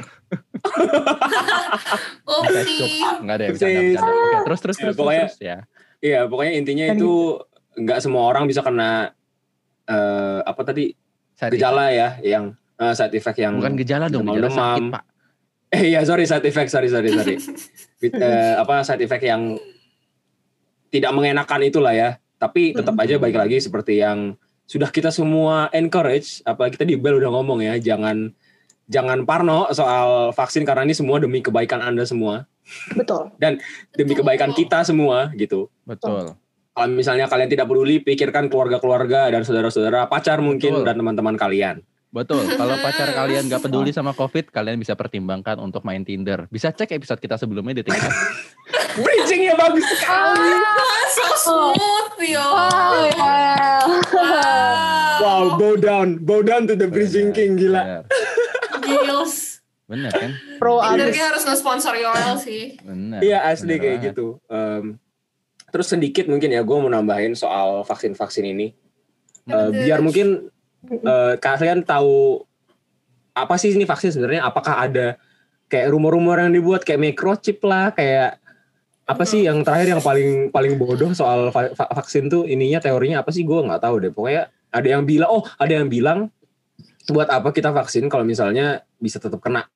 [2.24, 3.02] Upsi.
[3.20, 3.92] Enggak ada ya bercanda, Upsis.
[3.92, 4.12] bercanda.
[4.16, 5.56] Oke, terus terus Ya, terus pokoknya- terus ya.
[5.98, 7.12] Iya, pokoknya intinya itu
[7.74, 9.12] nggak semua orang bisa kena
[9.84, 10.90] eh, apa tadi
[11.32, 14.58] Side gejala ya, yang eh, side effect yang Bukan gejala dong, gejala demam-demam.
[14.58, 15.02] sakit, Pak.
[15.68, 17.36] Eh iya, sorry side effect, sorry sorry sorry.
[18.02, 19.56] Eh, apa side effect yang
[20.88, 22.10] tidak mengenakan itulah ya.
[22.36, 27.30] Tapi tetap aja baik lagi seperti yang sudah kita semua encourage, apalagi tadi Bel udah
[27.30, 28.34] ngomong ya, jangan
[28.86, 32.46] jangan parno soal vaksin karena ini semua demi kebaikan Anda semua,
[32.94, 33.34] Betul.
[33.98, 35.70] demi kebaikan kita semua gitu.
[35.86, 36.38] Betul.
[36.76, 40.84] Kalau misalnya kalian tidak peduli, pikirkan keluarga-keluarga dan saudara-saudara, pacar mungkin Betul.
[40.84, 41.80] dan teman-teman kalian.
[42.12, 42.44] Betul.
[42.52, 46.44] Kalau pacar kalian gak peduli sama COVID, kalian bisa pertimbangkan untuk main Tinder.
[46.52, 48.12] Bisa cek episode kita sebelumnya di TikTok.
[49.04, 50.52] Bridgingnya bagus sekali.
[50.56, 52.44] Ah, so smooth yo.
[52.44, 53.08] Wow.
[53.16, 53.84] Wow.
[55.16, 58.04] Wow, bow down, bow down to the bridging king gila.
[58.04, 58.44] Bener.
[58.86, 59.34] Gils.
[59.86, 60.30] Bener kan?
[60.58, 62.74] Pro kayak harus nge-sponsor Yoel sih.
[62.82, 63.22] Bener.
[63.22, 64.06] Iya asli Bener kayak banget.
[64.14, 64.26] gitu.
[64.50, 64.84] Em,
[65.70, 68.74] terus sedikit mungkin ya gue mau nambahin soal vaksin-vaksin ini.
[69.46, 70.50] Eh, biar mungkin
[70.90, 72.42] eh, kalian tahu
[73.30, 74.42] apa sih ini vaksin sebenarnya?
[74.42, 75.14] Apakah ada
[75.70, 78.42] kayak rumor-rumor yang dibuat kayak microchip lah, kayak
[79.06, 83.22] apa sih yang terakhir yang paling paling bodoh soal va- va- vaksin tuh ininya teorinya
[83.22, 84.10] apa sih gue nggak tahu deh.
[84.10, 86.26] Pokoknya ada yang bilang, oh ada yang bilang
[87.12, 89.66] buat apa kita vaksin kalau misalnya bisa tetap kena.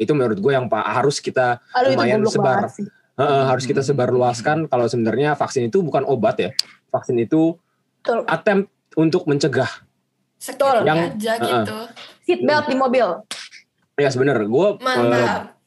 [0.00, 2.66] Itu menurut gue yang harus kita Aduh lumayan sebar.
[2.72, 2.88] sih.
[3.20, 3.90] Heeh, harus kita Hmm.
[3.92, 6.50] sebarluaskan kalau sebenarnya vaksin itu bukan obat ya.
[6.88, 7.52] Vaksin itu
[8.00, 8.24] Betul.
[8.24, 9.68] attempt untuk mencegah.
[10.40, 11.44] Sekali Yang- aja uh-uh.
[11.52, 11.78] gitu.
[12.24, 13.06] Seat belt di mobil.
[14.00, 15.60] Ya sebener, gue Mantap.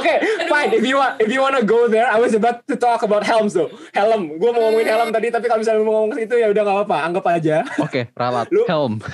[0.00, 0.14] Oke,
[0.46, 0.70] fine.
[0.72, 3.52] If you want, if you wanna go there, I was about to talk about helms
[3.52, 3.68] though.
[3.92, 6.62] Helm, gue mau ngomongin helm tadi, tapi kalau misalnya mau ngomong ke situ ya udah
[6.62, 7.56] nggak apa-apa, anggap aja.
[7.78, 8.48] Oke, ralat.
[8.48, 8.98] Lu- Helm.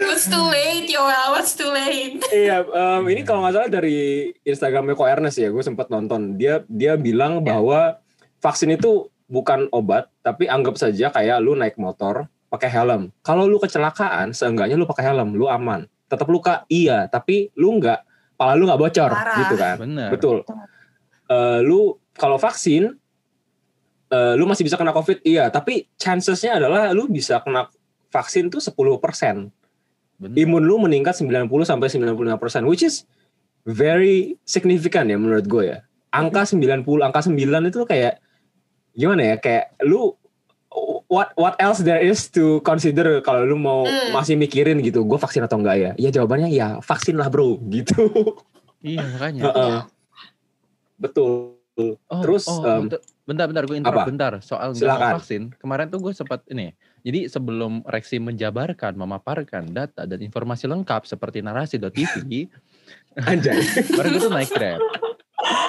[0.00, 1.26] What's too late Yoel?
[1.32, 2.18] What's too late?
[2.30, 6.34] iya, em, ini kalau nggak salah dari Instagramnya Ko Ernest ya, gue sempat nonton.
[6.34, 8.00] Dia dia bilang bahwa
[8.40, 13.14] vaksin itu bukan obat, tapi anggap saja kayak lu naik motor pakai helm.
[13.22, 15.86] Kalau lu kecelakaan, seenggaknya lu pakai helm, lu aman.
[16.10, 18.00] Tetap luka, iya, tapi lu nggak,
[18.34, 19.38] pala lu nggak bocor, Parah.
[19.46, 19.76] gitu kan?
[19.78, 20.10] Bener.
[20.10, 20.42] Betul.
[21.30, 22.90] Eh, lu kalau vaksin,
[24.10, 25.46] eh, lu masih bisa kena COVID, iya.
[25.54, 27.70] Tapi chancesnya adalah lu bisa kena
[28.10, 29.54] vaksin tuh 10%.
[30.18, 30.36] Bener.
[30.42, 33.06] Imun lu meningkat 90 sampai 95%, which is
[33.64, 35.78] very significant ya menurut gue ya.
[36.10, 38.18] Angka 90, angka 9 itu kayak
[38.98, 39.36] gimana ya?
[39.38, 40.18] Kayak lu
[41.10, 44.14] what what else there is to consider kalau lu mau Hmm.
[44.14, 45.92] masih mikirin gitu, gue vaksin atau enggak ya?
[45.98, 48.06] Ya jawabannya ya vaksin lah bro, gitu.
[48.80, 49.42] Iya, makanya.
[49.50, 49.78] Heeh.
[50.96, 51.58] Betul.
[51.80, 54.08] Oh, Terus, oh, em, bentar, bentar, bentar, gue interrupt apa?
[54.08, 54.32] bentar.
[54.44, 55.16] Soal Silakan.
[55.16, 56.76] vaksin, kemarin tuh gue sempat ini.
[57.00, 62.52] Jadi sebelum Reksi menjabarkan, memaparkan data dan informasi lengkap seperti narasi.tv,
[63.16, 63.56] Anjay.
[63.88, 64.80] kemarin gue tuh naik Grab.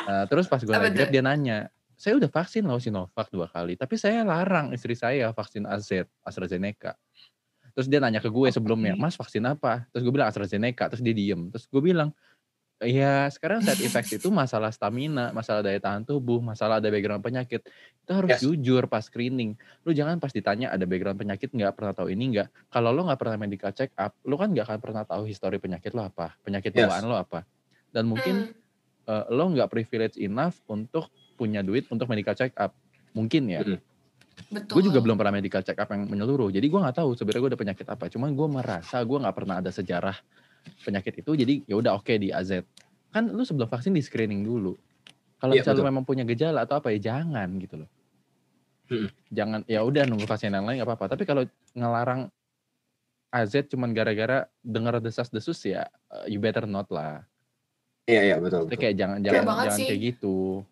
[0.04, 1.58] Nah, terus pas gue naik Grab dia nanya,
[2.02, 5.86] saya udah vaksin loh Sinovac dua kali, tapi saya larang istri saya vaksin AZ,
[6.26, 6.98] AstraZeneca.
[7.78, 9.86] Terus dia nanya ke gue sebelumnya, mas vaksin apa?
[9.94, 11.48] Terus gue bilang AstraZeneca, terus dia diem.
[11.54, 12.10] Terus gue bilang,
[12.82, 17.62] ya sekarang side effects itu masalah stamina, masalah daya tahan tubuh, masalah ada background penyakit.
[18.02, 18.42] Itu harus Yes.
[18.42, 19.54] jujur pas screening.
[19.86, 22.74] Lu jangan pas ditanya ada background penyakit nggak pernah tahu ini nggak.
[22.74, 25.94] Kalau lo nggak pernah medical check up, lu kan nggak akan pernah tahu histori penyakit
[25.94, 26.90] lo apa, penyakit Yes.
[26.90, 27.46] bawaan lo apa.
[27.94, 28.60] Dan mungkin Hmm.
[29.08, 31.08] eh, lo nggak privilege enough untuk
[31.42, 32.78] punya duit untuk medical check up.
[33.18, 33.66] Mungkin ya.
[33.66, 33.82] Mm.
[34.54, 34.74] Betul.
[34.78, 36.54] Gue juga belum pernah medical check up yang menyeluruh.
[36.54, 38.06] Jadi gue nggak tahu sebenarnya gue ada penyakit apa.
[38.14, 40.18] Cuman gue merasa gue nggak pernah ada sejarah
[40.86, 41.32] penyakit itu.
[41.34, 42.62] Jadi ya udah oke di AZ.
[43.10, 44.78] Kan lu sebelum vaksin di screening dulu.
[45.42, 47.90] Kalau Iya, misalnya lu memang punya gejala atau apa ya jangan gitu loh.
[48.94, 49.10] Mm.
[49.34, 51.18] Jangan ya udah nunggu vaksin yang lain nggak apa-apa.
[51.18, 52.30] Tapi kalau ngelarang
[53.32, 57.24] AZ cuman gara-gara dengar desas-desus ya eh, you better not lah.
[58.10, 58.68] Iya iya betul.
[58.68, 58.80] Betul.
[58.80, 59.88] kayak jangan jangan jangan sih.
[59.88, 60.66] kayak gitu.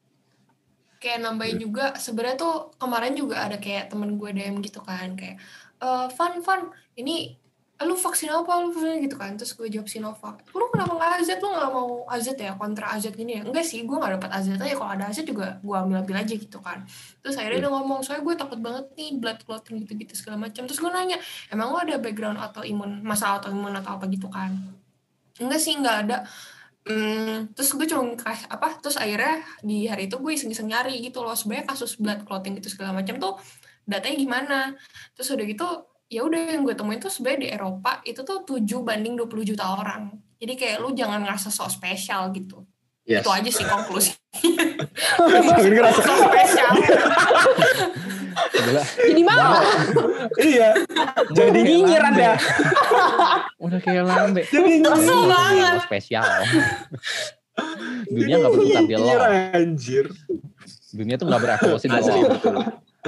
[1.00, 1.64] Kayak nambahin Hmm.
[1.66, 5.40] juga sebenarnya tuh kemarin juga ada kayak temen gue DM gitu kan kayak
[5.80, 6.62] eh Van Van
[6.96, 7.40] ini
[7.80, 10.44] lu vaksin apa lu vaksin gitu kan terus gue jawab Sinovac.
[10.52, 13.48] Lu kenapa nggak AZ lu nggak mau AZ ya kontra AZ gini ya?
[13.48, 16.36] Enggak sih gue nggak dapat AZ aja kalau ada AZ juga gue ambil ambil aja
[16.36, 16.84] gitu kan.
[17.24, 20.68] Terus akhirnya dia ngomong soalnya gue takut banget nih blood clotting gitu gitu segala macam.
[20.68, 21.16] Terus gue nanya
[21.48, 24.52] emang lo ada background autoimun masalah autoimun atau apa gitu kan?
[25.40, 26.28] Enggak sih enggak ada
[26.90, 31.22] Hmm, terus gue cuma kasih apa terus akhirnya di hari itu gue iseng-iseng nyari gitu
[31.22, 31.38] loh.
[31.38, 33.38] Sebenarnya kasus blood clotting gitu segala macam tuh
[33.86, 34.60] datanya gimana?
[35.14, 35.68] Terus udah gitu
[36.10, 39.78] ya udah yang gue temuin tuh sebenarnya di Eropa itu tuh 7 banding 20 juta
[39.78, 40.18] orang.
[40.42, 42.66] Jadi kayak lu jangan ngerasa so spesial gitu.
[43.10, 43.26] Yes.
[43.26, 44.14] itu aja sih konklusi
[46.06, 46.74] so spesial
[48.50, 49.54] Gila, Jadi mau.
[50.40, 50.70] iya.
[51.30, 52.02] Jadi nyinyir.
[52.04, 52.32] Anda.
[53.58, 54.42] udah kayak lambe.
[54.44, 55.74] Jadi Kesel Ini banget.
[55.84, 56.28] Spesial.
[58.06, 59.28] Dunia nggak perlu tampil Nyinyir, lo.
[59.54, 60.06] anjir.
[60.90, 62.24] Dunia tuh nggak berevolusi dong.
[62.30, 62.56] betul.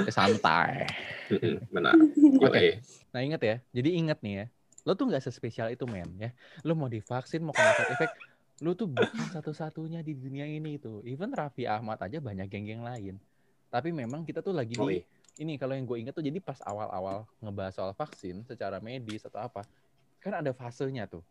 [0.08, 0.88] Santai.
[1.70, 1.96] Benar.
[2.39, 2.46] Oke.
[2.46, 2.67] Oke.
[3.10, 4.46] Nah inget ya, jadi inget nih ya,
[4.82, 6.30] lo tuh nggak sespesial itu men ya.
[6.62, 8.13] Lo mau divaksin, mau kena side effect,
[8.60, 11.04] lo tuh bukan satu-satunya di dunia ini itu.
[11.04, 13.20] Even Raffi Ahmad aja banyak geng-geng lain.
[13.67, 15.04] Tapi memang kita tuh lagi Oh, di iya.
[15.39, 19.39] Ini kalau yang gue inget tuh jadi pas awal-awal ngebahas soal vaksin secara medis atau
[19.39, 19.63] apa,
[20.20, 21.24] kan ada fasenya tuh.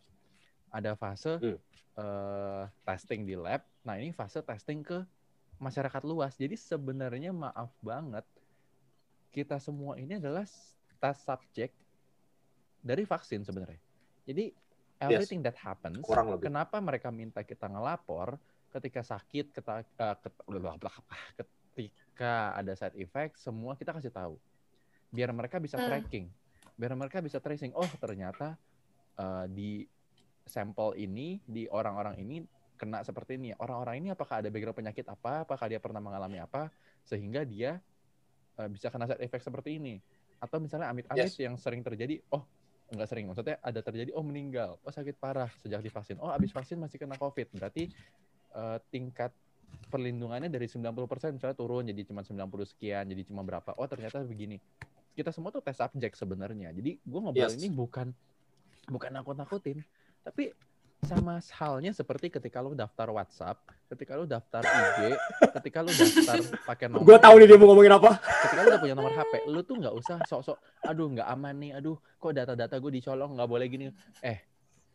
[0.71, 1.59] Ada fase Hmm.
[2.01, 3.61] eh, testing di lab.
[3.85, 5.05] Nah ini fase testing ke
[5.61, 6.33] masyarakat luas.
[6.39, 8.25] Jadi sebenarnya maaf banget,
[9.29, 10.49] kita semua ini adalah
[10.97, 11.77] test subject
[12.81, 13.83] dari vaksin sebenarnya.
[14.25, 14.55] Jadi
[14.97, 16.49] everything that happens, Kurang lebih.
[16.49, 20.17] kenapa mereka minta kita ngelapor ketika sakit, keta- eh,
[21.37, 21.53] ket-
[22.21, 24.37] ketika ada side effect, semua kita kasih tahu.
[25.09, 25.89] Biar mereka bisa Hmm.
[25.89, 26.29] tracking,
[26.77, 27.73] biar mereka bisa tracing.
[27.73, 28.61] Oh ternyata
[29.17, 29.89] eh, di
[30.45, 32.45] sampel ini, di orang-orang ini
[32.77, 33.57] kena seperti ini.
[33.57, 35.49] Orang-orang ini apakah ada background penyakit apa?
[35.49, 36.69] Apakah dia pernah mengalami apa?
[37.09, 37.81] Sehingga dia
[38.61, 39.97] eh, bisa kena side effect seperti ini.
[40.45, 42.45] Atau misalnya amit-amit yang sering terjadi, oh
[42.93, 46.77] enggak sering, maksudnya ada terjadi, oh meninggal, oh sakit parah sejak divaksin, oh abis vaksin
[46.77, 47.49] masih kena COVID.
[47.57, 47.89] Berarti
[48.53, 49.33] eh, tingkat
[49.91, 53.75] perlindungannya dari 90% misalnya turun jadi cuma 90 sekian, jadi cuma berapa.
[53.75, 54.63] Oh ternyata begini.
[55.11, 56.71] Kita semua tuh tes subjek sebenarnya.
[56.71, 57.59] Jadi gue ngobrol Yes.
[57.59, 58.15] ini bukan
[58.87, 59.83] bukan nakut-nakutin,
[60.23, 60.55] tapi
[61.01, 63.57] sama halnya seperti ketika lu daftar WhatsApp,
[63.89, 65.17] ketika lu daftar IG,
[65.57, 66.37] ketika lu daftar
[66.69, 67.09] pakai nomor.
[67.09, 68.21] Gue tahu nih dia mau ngomongin apa.
[68.21, 71.71] Ketika lu udah punya nomor HP, lu tuh nggak usah sok-sok, aduh nggak aman nih,
[71.81, 73.85] aduh kok data-data gue dicolong nggak boleh gini.
[74.21, 74.45] Eh,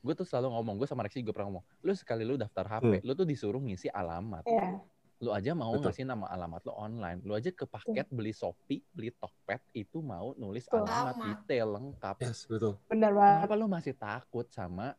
[0.06, 3.02] gue tuh selalu ngomong, gue sama Rexi juga pernah ngomong, lu sekali lu daftar HP,
[3.02, 4.46] lu tuh disuruh ngisi alamat.
[4.46, 4.78] Iya.
[5.24, 5.90] Lu aja mau Betul.
[5.90, 10.38] ngasih nama alamat lu online, lu aja ke paket beli Shopee, beli Tokped itu mau
[10.38, 10.86] nulis Betul.
[10.86, 12.16] alamat detail lengkap.
[12.22, 12.78] Yes, betul.
[12.86, 13.38] Benar banget.
[13.50, 14.94] Kenapa lu masih takut sama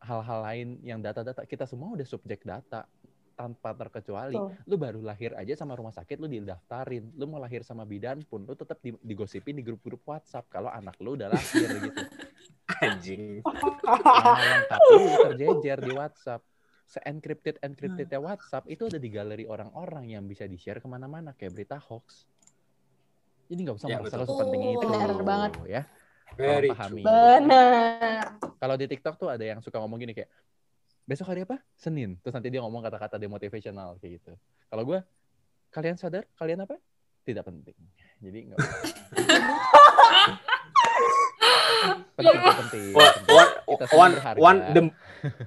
[0.00, 2.88] hal-hal lain yang data-data kita semua udah subjek data
[3.36, 4.38] tanpa terkecuali.
[4.38, 4.56] Betul.
[4.64, 7.12] Lu baru lahir aja sama rumah sakit lu didaftarin.
[7.20, 10.96] Lu mau lahir sama bidan pun lu tetap di- digosipin di grup-grup WhatsApp kalau anak
[11.04, 12.02] lu udah lahir gitu.
[12.66, 13.40] Anjing.
[13.40, 16.42] Lengkap lu terjejer di WhatsApp.
[16.86, 21.78] Se-encrypted encryptednya WhatsApp itu ada di galeri orang-orang yang bisa di-share ke mana-mana kayak berita
[21.78, 22.26] hoax.
[23.46, 24.22] Jadi nggak usah Ya, merasa betul.
[24.22, 24.86] lu sepenting Oh, itu.
[24.86, 25.50] benar banget.
[25.66, 25.82] Ya,
[26.34, 27.02] Very pahami.
[27.02, 28.22] Benar.
[28.56, 30.30] kalau di TikTok tuh ada yang suka ngomong gini kayak
[31.02, 31.58] besok hari apa?
[31.74, 32.18] Senin.
[32.18, 34.34] Terus nanti dia ngomong kata-kata demotivational kayak gitu.
[34.66, 34.98] Kalau gue,
[35.70, 36.74] kalian sadar kalian apa?
[37.22, 37.74] Tidak penting.
[38.18, 38.58] Jadi nggak
[42.16, 42.84] penting penting.
[43.92, 44.82] One, one, the,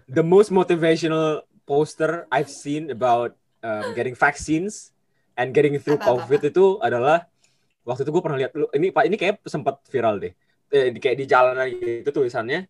[0.08, 4.92] the most motivational poster I've seen about um, getting vaccines
[5.38, 7.30] and getting through Apa, apa, COVID itu adalah
[7.88, 10.34] waktu itu gue pernah lihat lu ini pak ini kayak sempat viral deh.
[10.70, 12.70] Eh, di- kayak di jalanan gitu tulisannya.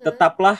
[0.00, 0.58] Tetaplah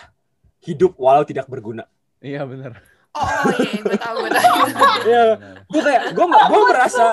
[0.65, 1.87] hidup walau tidak berguna.
[2.21, 2.81] Iya benar.
[3.11, 4.57] oh, oh iya gue tahu gue tahu.
[5.03, 5.23] Iya,
[5.67, 7.07] gue kayak gue gue merasa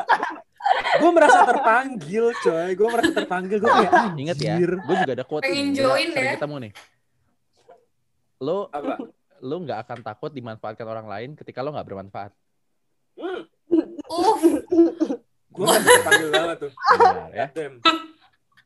[0.98, 4.72] gue merasa terpanggil coy gue merasa terpanggil gue kayak Ingat ya, anjir.
[4.76, 5.78] gue juga ada quote Pengen ini.
[5.78, 6.34] Join ya.
[6.36, 6.72] ketemu nih.
[8.44, 8.96] Lo apa
[9.38, 12.32] lo nggak akan takut dimanfaatkan orang lain ketika lo nggak bermanfaat.
[13.18, 13.42] uh
[15.48, 17.48] gue merasa terpanggil banget tuh Benar ya.
[17.54, 17.76] Damn.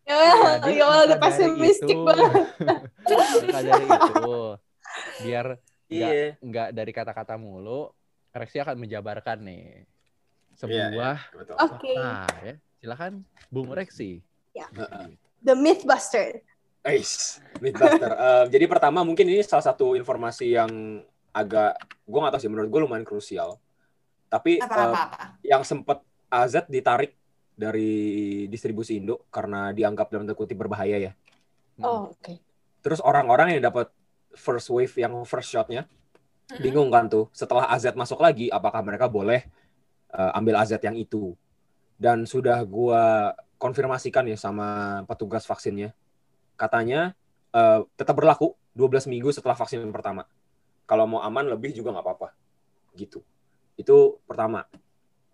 [0.01, 0.17] Ya,
[0.59, 2.31] Jadi, ya maka udah pesimistik banget.
[3.53, 4.35] dari itu,
[5.23, 5.45] biar
[5.87, 7.87] nggak iya nggak dari kata-kata mulu,
[8.35, 9.87] Rexi akan menjabarkan nih
[10.61, 11.93] sebuah betul Oke.
[11.97, 12.55] fakta ya.
[12.81, 13.13] Silakan
[13.49, 14.21] Bung Rexi.
[14.53, 14.69] Ya.
[15.41, 16.45] The Mythbuster.
[16.81, 18.09] Ace, Mythbuster.
[18.25, 22.69] Em, jadi pertama mungkin ini salah satu informasi yang agak, gue nggak tahu sih menurut
[22.69, 23.61] gue lumayan krusial.
[24.29, 27.13] Tapi apa em, apa apa yang sempat AZ ditarik
[27.53, 31.11] dari distribusi Indo karena dianggap dalam tanda kutip berbahaya ya.
[31.77, 31.85] Hmm.
[31.85, 32.33] Oh, oke.
[32.81, 33.93] Terus orang-orang yang dapat
[34.33, 35.85] first wave yang first shotnya
[36.59, 37.29] bingung kan tuh.
[37.31, 39.45] Setelah AZ masuk lagi, apakah mereka boleh
[40.11, 41.33] eh, ambil AZ yang itu?
[41.95, 45.93] Dan sudah gua konfirmasikan ya sama petugas vaksinnya.
[46.59, 47.15] Katanya
[47.55, 50.27] eh, tetap berlaku 12 minggu setelah vaksin pertama.
[50.87, 52.29] Kalau mau aman lebih juga nggak apa-apa.
[52.95, 53.23] Gitu.
[53.79, 54.67] Itu pertama.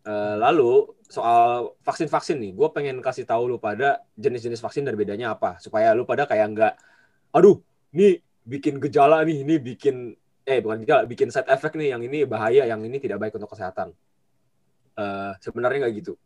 [0.07, 5.35] Eh, lalu soal vaksin-vaksin nih, gue pengen kasih tahu lu pada jenis-jenis vaksin dan bedanya
[5.35, 6.73] apa, supaya lu pada kayak nggak,
[7.35, 7.59] aduh,
[7.91, 10.15] nih bikin gejala nih, ini bikin
[10.47, 13.51] eh bukan gejala, bikin side effect nih yang ini bahaya, yang ini tidak baik untuk
[13.51, 13.91] kesehatan.
[14.97, 16.17] Eh, sebenarnya nggak gitu.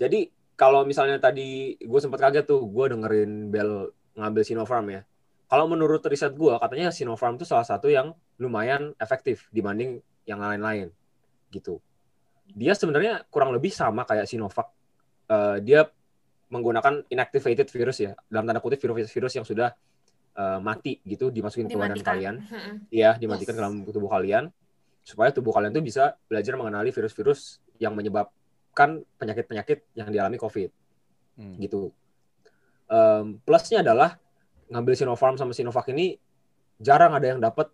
[0.00, 5.04] Jadi kalau misalnya tadi gue sempat kaget tuh, gue dengerin Bel ngambil Sinopharm ya.
[5.52, 10.88] Kalau menurut riset gue, katanya Sinopharm itu salah satu yang lumayan efektif dibanding yang lain-lain,
[11.52, 11.84] gitu.
[12.56, 14.72] Dia sebenarnya kurang lebih sama kayak Sinovac.
[15.28, 15.84] Eh, dia
[16.48, 19.76] menggunakan inactivated virus ya, dalam tanda kutip virus-virus yang sudah
[20.32, 22.34] eh, mati gitu dimasukin ke badan kalian.
[22.88, 23.60] Iya, dimatikan Yes.
[23.60, 24.48] ke dalam tubuh kalian
[25.04, 30.70] supaya tubuh kalian tuh bisa belajar mengenali virus-virus yang menyebabkan penyakit-penyakit yang dialami COVID
[31.32, 31.56] Hmm.
[31.58, 31.90] gitu.
[32.86, 34.20] Em, plusnya adalah
[34.68, 36.14] ngambil Sinopharm sama Sinovac ini
[36.78, 37.72] jarang ada yang dapat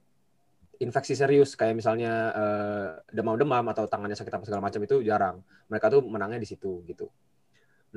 [0.79, 5.43] infeksi serius kayak misalnya eh, demam-demam atau tangannya sakit apa segala macam itu jarang.
[5.67, 7.11] Mereka tuh menangnya di situ gitu.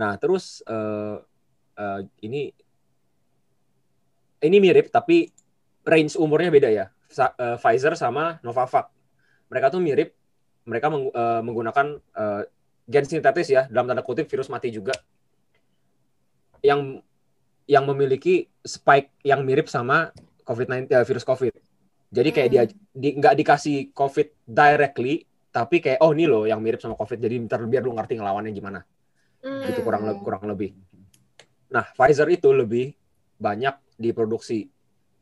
[0.01, 1.17] Nah terus eh,
[1.77, 2.49] eh, ini
[4.41, 5.29] ini mirip tapi
[5.85, 6.85] range umurnya beda ya.
[7.05, 8.89] Sa- Pfizer sama Novavax.
[9.51, 10.17] Mereka tuh mirip.
[10.65, 12.41] Mereka meng- eh, menggunakan eh,
[12.85, 14.91] gen sintetis ya dalam tanda kutip virus mati juga
[16.61, 17.01] yang
[17.65, 20.11] yang memiliki spike yang mirip sama
[20.45, 21.53] COVID-19 eh, virus COVID.
[22.11, 26.83] Jadi kayak dia di, nggak dikasih COVID directly, tapi kayak oh ini loh yang mirip
[26.83, 27.17] sama COVID.
[27.17, 28.79] Jadi ntar biar lu ngerti ngelawannya gimana.
[29.41, 29.85] Gitu Hmm.
[29.87, 30.75] kurang le- kurang lebih.
[31.71, 32.91] Nah Pfizer itu lebih
[33.39, 34.67] banyak diproduksi,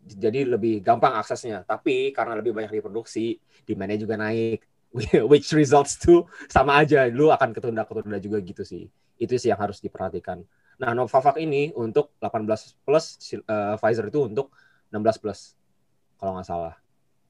[0.02, 1.62] jadi lebih gampang aksesnya.
[1.62, 4.66] Tapi karena lebih banyak diproduksi, demandnya juga naik.
[5.30, 8.90] Which results to sama aja, lu akan ketunda-ketunda juga gitu sih.
[9.20, 10.42] Itu sih yang harus diperhatikan.
[10.80, 14.50] Nah, Novavax ini untuk 18 plus, eh, Pfizer itu untuk
[14.90, 15.54] 16 plus,
[16.18, 16.74] kalau nggak salah.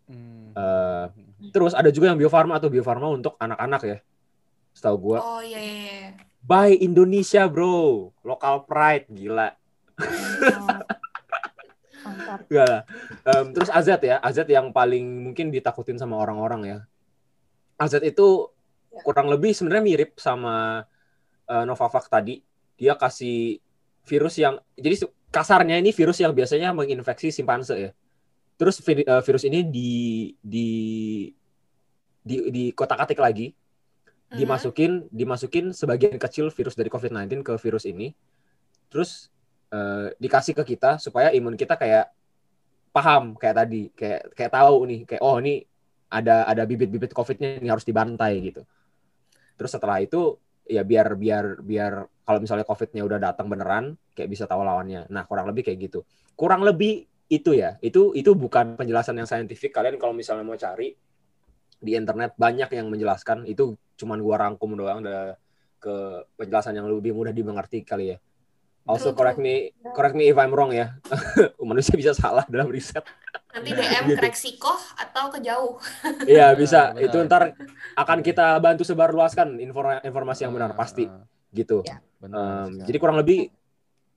[0.09, 0.53] Hmm.
[0.53, 1.07] Eh,
[1.49, 3.97] Terus ada juga yang Bio Farma atau Bio Farma untuk anak-anak ya.
[4.75, 5.17] Setahu gua.
[5.19, 5.83] Oh iya iya.
[5.87, 6.09] iya.
[6.39, 8.11] Buy Indonesia, bro.
[8.23, 9.55] Local pride, gila.
[12.05, 12.39] Mantap.
[12.47, 12.81] Enggak lah.
[13.27, 16.77] Em, terus AZ ya, AZ yang paling mungkin ditakutin sama orang-orang ya.
[17.79, 18.51] AZ itu
[18.89, 19.05] Ya.
[19.05, 20.81] kurang lebih sebenarnya mirip sama
[21.45, 22.41] eh, Novavax tadi.
[22.73, 23.61] Dia kasih
[24.01, 27.91] virus yang jadi kasarnya ini virus yang biasanya menginfeksi simpanse ya.
[28.57, 29.91] Terus eh, virus ini di
[30.41, 30.69] di
[32.25, 33.53] di di kotak-atik lagi
[34.29, 34.37] Mhm.
[34.41, 38.13] dimasukin dimasukin sebagian kecil virus dari COVID-19 ke virus ini.
[38.89, 39.29] Terus
[39.69, 42.09] eh, dikasih ke kita supaya imun kita kayak
[42.89, 45.68] paham kayak tadi, kayak kayak tahu nih, kayak oh ini
[46.09, 48.65] ada ada bibit-bibit COVID-nya ini harus dibantai gitu.
[49.55, 54.45] Terus setelah itu ya biar biar biar kalau misalnya COVID-nya udah datang beneran, kayak bisa
[54.45, 55.09] tahu lawannya.
[55.09, 56.05] Nah kurang lebih kayak gitu.
[56.37, 59.69] Kurang lebih itu ya, itu itu bukan penjelasan yang saintifik.
[59.73, 60.93] Kalian kalau misalnya mau cari
[61.79, 65.05] di internet banyak yang menjelaskan itu cuman gua rangkum doang
[65.79, 65.95] ke
[66.35, 68.17] penjelasan yang lebih mudah dimengerti kali ya.
[68.83, 69.45] Also True, correct true.
[69.45, 69.55] me
[69.91, 70.95] correct me if I'm wrong ya.
[71.61, 73.03] Manusia bisa salah dalam riset.
[73.49, 74.17] Nanti DM Gitu.
[74.17, 75.77] ke Reksikoh atau ke jauh.
[76.25, 76.91] Iya bisa.
[76.91, 77.03] benar.
[77.03, 77.43] Itu ntar
[77.95, 81.05] akan kita bantu sebarluaskan informa- informasi yang benar Ah, pasti
[81.49, 81.81] gitu.
[81.81, 82.01] Ya.
[82.17, 82.85] benar sekali.
[82.85, 83.47] jadi kurang lebih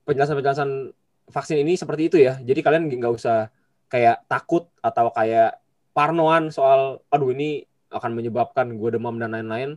[0.03, 0.91] penjelasan-penjelasan
[1.29, 2.37] vaksin ini seperti itu ya.
[2.37, 3.49] Jadi kalian nggak usah
[3.87, 5.61] kayak takut atau kayak
[5.93, 9.77] parnoan soal aduh ini akan menyebabkan gue demam dan lain-lain.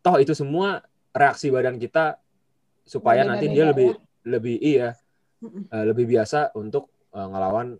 [0.00, 0.80] Toh itu semua
[1.12, 2.16] reaksi badan kita
[2.84, 3.98] supaya nanti dia lebih ya.
[4.28, 4.88] lebih iya
[5.44, 7.76] eh, lebih biasa untuk eh, ngelawan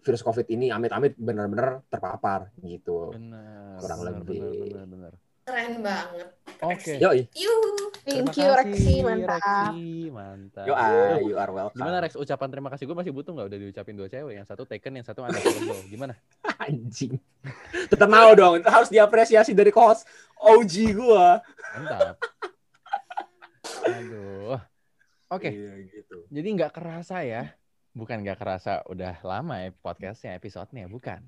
[0.00, 3.12] virus COVID ini amit-amit benar-benar terpapar gitu.
[3.12, 4.40] benar kurang benar, lebih.
[4.40, 5.12] benar, benar, benar.
[5.40, 6.28] Keren banget.
[6.62, 6.94] Oke.
[7.00, 7.90] Yoi, Yuh.
[8.00, 9.40] Thank you kasih, mantap.
[9.76, 10.64] Reksi, mantap.
[10.64, 11.76] yo ah, you are welcome.
[11.76, 14.64] Gimana Rex ucapan terima kasih gue masih butuh nggak udah diucapin dua cewek yang satu
[14.64, 15.42] taken yang satu anak
[15.90, 16.16] gimana
[16.64, 17.20] Anjing.
[17.92, 20.08] Tetap mau dong, harus diapresiasi dari host
[20.40, 21.44] OG gua.
[21.76, 22.16] mantap
[23.84, 24.58] aduh.
[25.30, 25.50] Oke.
[25.54, 26.26] Iya gitu.
[26.28, 27.54] jadi nggak kerasa ya.
[27.90, 31.22] Bukan nggak kerasa udah lama ya podcastnya episodenya bukan.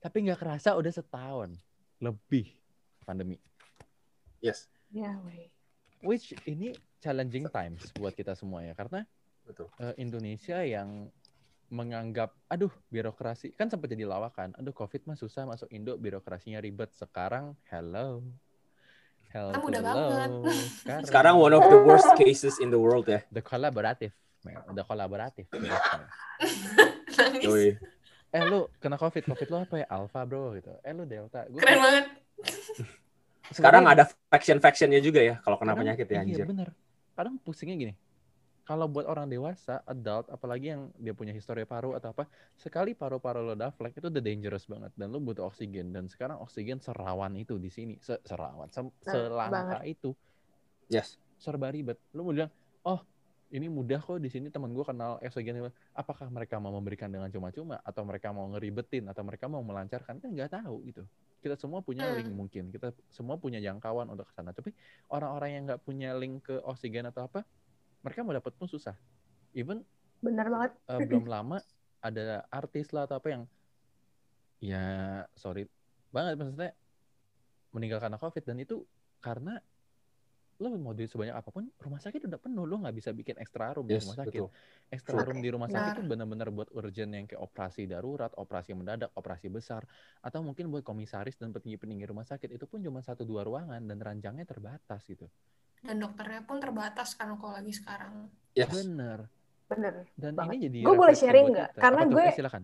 [0.00, 1.56] Tapi nggak kerasa udah setahun
[2.00, 2.52] lebih
[3.02, 3.40] pandemi.
[4.40, 5.50] Yes, Ya, weh.
[6.04, 9.02] which ini challenging times buat kita semua ya karena
[9.42, 9.66] betul.
[9.80, 11.10] eh, Indonesia yang
[11.66, 16.94] menganggap aduh birokrasi kan sempat jadi lawakan aduh covid mah susah masuk Indo birokrasinya ribet
[16.94, 18.22] sekarang hello
[19.30, 19.94] hello Kan mudah hello.
[20.08, 20.30] banget.
[20.80, 23.20] sekarang, Sekarang one of the worst cases in the world ya.
[23.28, 24.12] the collaborative
[24.42, 24.62] man.
[24.70, 25.46] the collaborative
[27.08, 27.78] Nangis.
[28.28, 31.58] Eh lu kena covid covid lu apa ya alpha bro gitu eh lu delta Gua
[31.58, 32.04] Keren banget.
[33.48, 36.44] Sekarang ada faction-factionnya juga ya kalau kena kadang- penyakit ya iya anjir.
[36.44, 36.68] bener
[37.14, 37.94] kadang pusingnya gini
[38.66, 42.26] kalau buat orang dewasa adult apalagi yang dia punya histori paru atau apa
[42.58, 44.90] sekali paru-paru lo daflek itu udah dangerous banget.
[44.98, 45.94] Dan lo butuh oksigen.
[45.94, 47.94] Dan sekarang oksigen serawan itu di sini.
[48.02, 50.10] Se- serawan se- selangka itu.
[50.90, 51.14] Yes.
[51.38, 52.00] serba ribet.
[52.10, 52.50] Lo mau bilang
[52.82, 52.98] oh
[53.54, 57.78] ini mudah kok di sini teman gue kenal eksogen apakah mereka mau memberikan dengan cuma-cuma?
[57.86, 59.06] Atau mereka mau ngeribetin?
[59.06, 60.18] Atau mereka mau melancarkan?
[60.18, 61.06] Kan nggak tahu gitu.
[61.38, 62.18] Kita semua punya Hmm.
[62.18, 62.74] link mungkin.
[62.74, 64.50] Kita semua punya jangkauan untuk ke sana.
[64.50, 64.74] Tapi
[65.06, 67.46] orang-orang yang nggak punya link ke oksigen atau apa
[68.04, 68.96] mereka mau dapat pun susah
[69.52, 69.84] even
[70.24, 70.72] Bener banget.
[70.88, 71.60] eh, belum lama
[72.00, 73.42] ada artis lah atau apa yang
[74.58, 74.80] ya
[75.36, 75.68] sorry
[76.10, 76.72] banget maksudnya
[77.74, 78.76] meninggal karena covid dan itu
[79.20, 79.60] karena
[80.56, 83.76] lo mau duit sebanyak apa pun rumah sakit udah penuh lo nggak bisa bikin ekstra
[83.76, 84.48] room di Yes, rumah sakit betul.
[84.88, 86.00] ekstra room di rumah sakit benar.
[86.00, 89.84] tuh benar-benar buat urgent yang kayak operasi darurat operasi mendadak operasi besar
[90.24, 93.98] atau mungkin buat komisaris dan petinggi-petinggi rumah sakit itu pun cuma satu dua ruangan dan
[94.00, 95.28] ranjangnya terbatas gitu
[95.86, 98.26] Dan dokternya pun terbatas kan kalau lagi sekarang.
[98.52, 98.72] Yes.
[98.72, 99.28] bener
[99.66, 99.94] Bener.
[100.14, 100.54] dan Banget.
[100.54, 101.70] ini jadi Gue boleh sharing nggak?
[101.76, 102.62] Karena Apa gue- Eh, silakan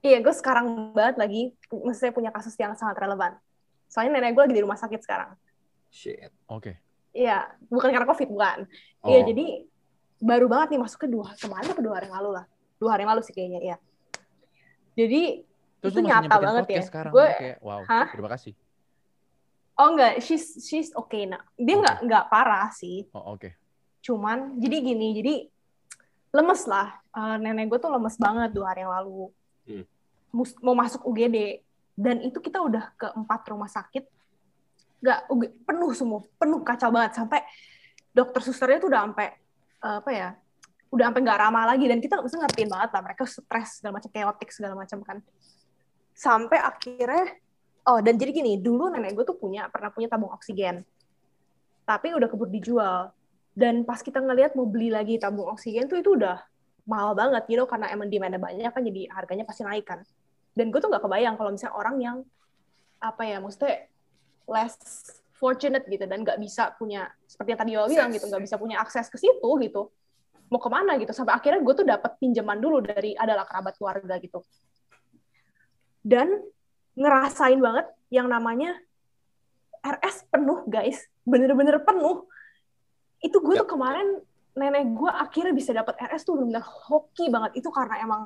[0.00, 3.32] Iya, gue sekarang banget lagi, maksudnya punya kasus yang sangat relevan.
[3.86, 5.34] Soalnya nenek gue lagi di rumah sakit sekarang.
[5.88, 6.30] Shit.
[6.46, 6.72] oke
[7.10, 8.58] Iya, bukan karena COVID, bukan.
[9.00, 9.08] Oh.
[9.08, 9.46] Iya, jadi
[10.18, 12.44] baru banget nih masuk ke dua, kemarin apa dua hari yang lalu lah.
[12.76, 13.76] Dua hari yang lalu sih kayaknya, iya.
[14.94, 15.22] Jadi,
[15.76, 16.82] Terus Itu nyata banget ya.
[16.82, 18.06] sekarang Gue- kayak wow Hah?
[18.10, 18.52] terima kasih
[19.76, 21.40] oh enggak, she's, she's okay nah.
[21.54, 21.82] Dia Oke.
[21.84, 23.04] nggak nggak parah sih.
[23.12, 23.52] oh oke
[24.06, 25.34] Cuman, jadi gini, jadi
[26.30, 26.94] lemes lah.
[27.10, 29.34] Eh, nenek gue tuh lemes banget dua hari yang lalu.
[29.66, 29.82] Hmm.
[30.30, 31.58] Mus- Mau masuk UGD.
[31.98, 34.06] Dan itu kita udah ke empat rumah sakit.
[35.02, 36.22] Nggak, UG- penuh semua.
[36.38, 37.18] Penuh kacau banget.
[37.18, 37.42] Sampai
[38.14, 39.26] dokter susternya tuh udah sampai,
[39.82, 40.28] eh, apa ya,
[40.94, 41.84] udah sampai nggak ramah lagi.
[41.90, 43.02] Dan kita bisa ngertiin banget lah.
[43.02, 45.18] Mereka stres, segala macam, chaotic, segala macam kan.
[46.14, 47.26] Sampai akhirnya,
[47.86, 50.82] oh dan jadi gini, dulu nenek gue tuh punya, pernah punya tabung oksigen.
[51.86, 53.14] Tapi udah keburu dijual.
[53.56, 56.42] Dan pas kita ngelihat mau beli lagi tabung oksigen tuh itu udah
[56.86, 60.04] mahal banget gitu karena emang demand banyak kan jadi harganya pasti naik kan.
[60.52, 62.16] Dan gue tuh nggak kebayang kalau misalnya orang yang
[63.00, 63.88] apa ya maksudnya
[64.48, 64.76] less
[65.36, 68.80] fortunate gitu dan nggak bisa punya seperti yang tadi lo bilang gitu nggak bisa punya
[68.80, 69.92] akses ke situ gitu
[70.50, 71.10] mau ke mana gitu.
[71.10, 74.40] Sampai akhirnya gue tuh dapat pinjaman dulu dari adalah kerabat keluarga gitu.
[76.06, 76.38] Dan
[76.96, 78.74] ngerasain banget yang namanya
[79.80, 81.06] RS penuh guys.
[81.22, 82.26] Bener-bener penuh.
[83.20, 83.64] Itu gue Yap.
[83.64, 84.18] tuh kemarin
[84.56, 87.60] nenek gue akhirnya bisa dapat RS tuh benar-benar hoki banget.
[87.60, 88.22] Itu karena emang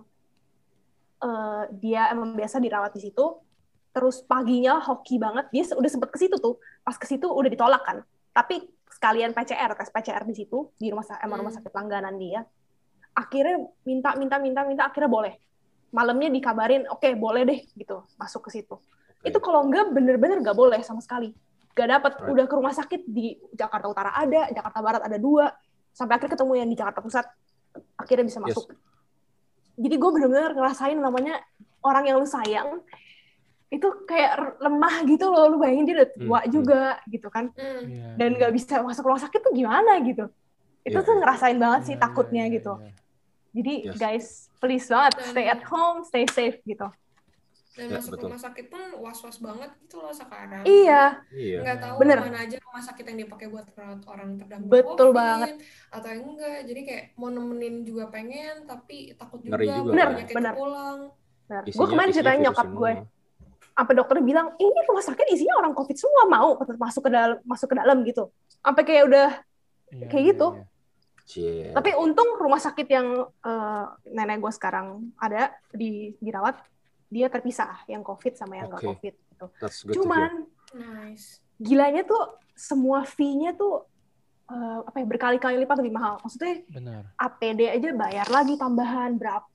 [1.21, 3.27] eh, dia emang biasa dirawat di situ.
[3.91, 5.51] Terus paginya hoki banget.
[5.51, 6.57] Dia udah sempet ke situ tuh.
[6.81, 7.99] Pas ke situ udah ditolak kan.
[8.31, 11.61] Tapi sekalian PCR tes PCR di situ di rumah sa- emang rumah Hmm.
[11.61, 12.47] sakit langganan dia.
[13.13, 15.35] Akhirnya minta minta minta minta akhirnya boleh
[15.91, 18.79] malamnya dikabarin oke boleh deh gitu masuk ke situ
[19.21, 21.35] itu kalau enggak bener-bener nggak boleh sama sekali
[21.71, 22.31] nggak dapat Right.
[22.31, 25.51] udah ke rumah sakit di Jakarta Utara ada Jakarta Barat ada dua
[25.91, 27.27] sampai akhirnya ketemu yang di Jakarta Pusat
[27.97, 28.47] akhirnya bisa Yes.
[28.49, 28.65] masuk
[29.77, 31.41] jadi gue bener-bener ngerasain namanya
[31.81, 32.83] orang yang lu sayang
[33.67, 36.51] itu kayak lemah gitu loh lu bayangin dia udah tua Hmm, hmm.
[36.51, 37.87] juga gitu kan Hmm.
[37.87, 40.27] Iya, dan nggak bisa masuk rumah sakit tuh gimana gitu
[40.81, 42.91] itu Iya, tuh ngerasain banget sih Iya, takutnya iya, gitu iya.
[43.51, 43.97] Jadi Yes.
[43.97, 44.27] guys
[44.57, 46.89] please banget Dan- stay at home stay safe gitu
[47.71, 48.29] Dan Ya, masuk betul.
[48.29, 50.67] rumah sakit pun was-was banget gitu loh sekarang.
[50.67, 51.59] iya Iya.
[51.63, 52.19] Nggak tahu Bener.
[52.21, 55.49] mana aja rumah sakit yang dipakai buat rawat orang terdampak Betul COVID, banget.
[55.89, 56.59] Atau yang enggak.
[56.67, 59.55] Jadi kayak mau nemenin juga pengen, tapi takut juga.
[59.55, 59.87] Ngeri juga.
[59.87, 60.53] Bener, penyakit bener.
[60.53, 60.99] pulang.
[61.47, 61.63] Benar.
[61.63, 62.77] Isinya- gue kemarin ceritain nyokap semua.
[62.77, 62.93] gue
[63.71, 67.67] sampai dokter bilang ini rumah sakit isinya orang covid semua mau masuk ke dalam masuk
[67.67, 68.29] ke dalam gitu
[68.61, 69.29] sampai kayak udah
[69.89, 70.47] Iya, kayak iya, gitu.
[70.53, 70.63] iya.
[71.31, 71.71] Shit.
[71.71, 76.59] tapi untung rumah sakit yang eh, nenek gue sekarang ada di dirawat
[77.07, 78.89] dia terpisah yang covid sama yang nggak Oke.
[78.91, 79.47] covid gitu.
[79.59, 81.39] That's good cuman Nice.
[81.57, 82.23] gilanya tuh
[82.53, 83.87] semua fee-nya tuh
[84.47, 89.47] eh, apa ya berkali-kali lipat lebih mahal maksudnya benar APD aja bayar lagi tambahan berapa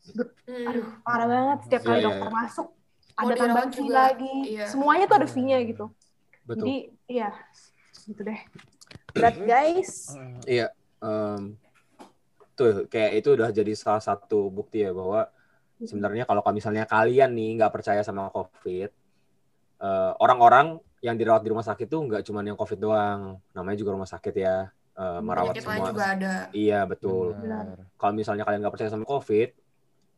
[0.45, 0.67] Hmm.
[0.69, 2.37] aduh parah banget setiap kali Iya, iya, dokter iya.
[2.37, 2.67] masuk
[3.15, 4.65] Mau ada tambahan fee juga, lagi iya.
[4.67, 5.85] semuanya tuh ada fee-nya gitu
[6.43, 6.61] Betul.
[6.61, 6.75] Jadi
[7.07, 7.29] iya
[8.05, 8.37] gitu deh.
[9.11, 10.13] Berat guys.
[10.45, 10.69] Iya.
[11.01, 11.57] em,
[12.55, 15.27] tuh kayak itu udah jadi salah satu bukti ya bahwa
[15.77, 18.89] sebenarnya kalau misalnya kalian nih nggak percaya sama COVID,
[19.83, 23.91] eh, orang-orang yang dirawat di rumah sakit tuh nggak cuma yang COVID doang, namanya juga
[23.93, 25.91] rumah sakit ya, eh, merawat Penyakit lain semua.
[25.91, 26.33] juga ada.
[26.49, 27.35] Iya betul.
[27.99, 29.49] Kalau misalnya kalian nggak percaya sama COVID,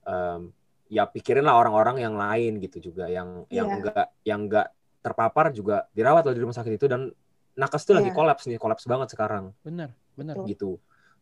[0.07, 0.41] em,
[0.87, 3.77] ya pikirinlah orang-orang yang lain gitu juga, yang yang Iya.
[3.81, 4.67] nggak yang nggak
[5.03, 7.11] terpapar juga dirawat loh di rumah sakit itu dan
[7.57, 8.15] nakes tuh lagi Iya.
[8.15, 10.47] kolaps nih, kolaps banget sekarang benar benar Betul.
[10.47, 10.71] gitu.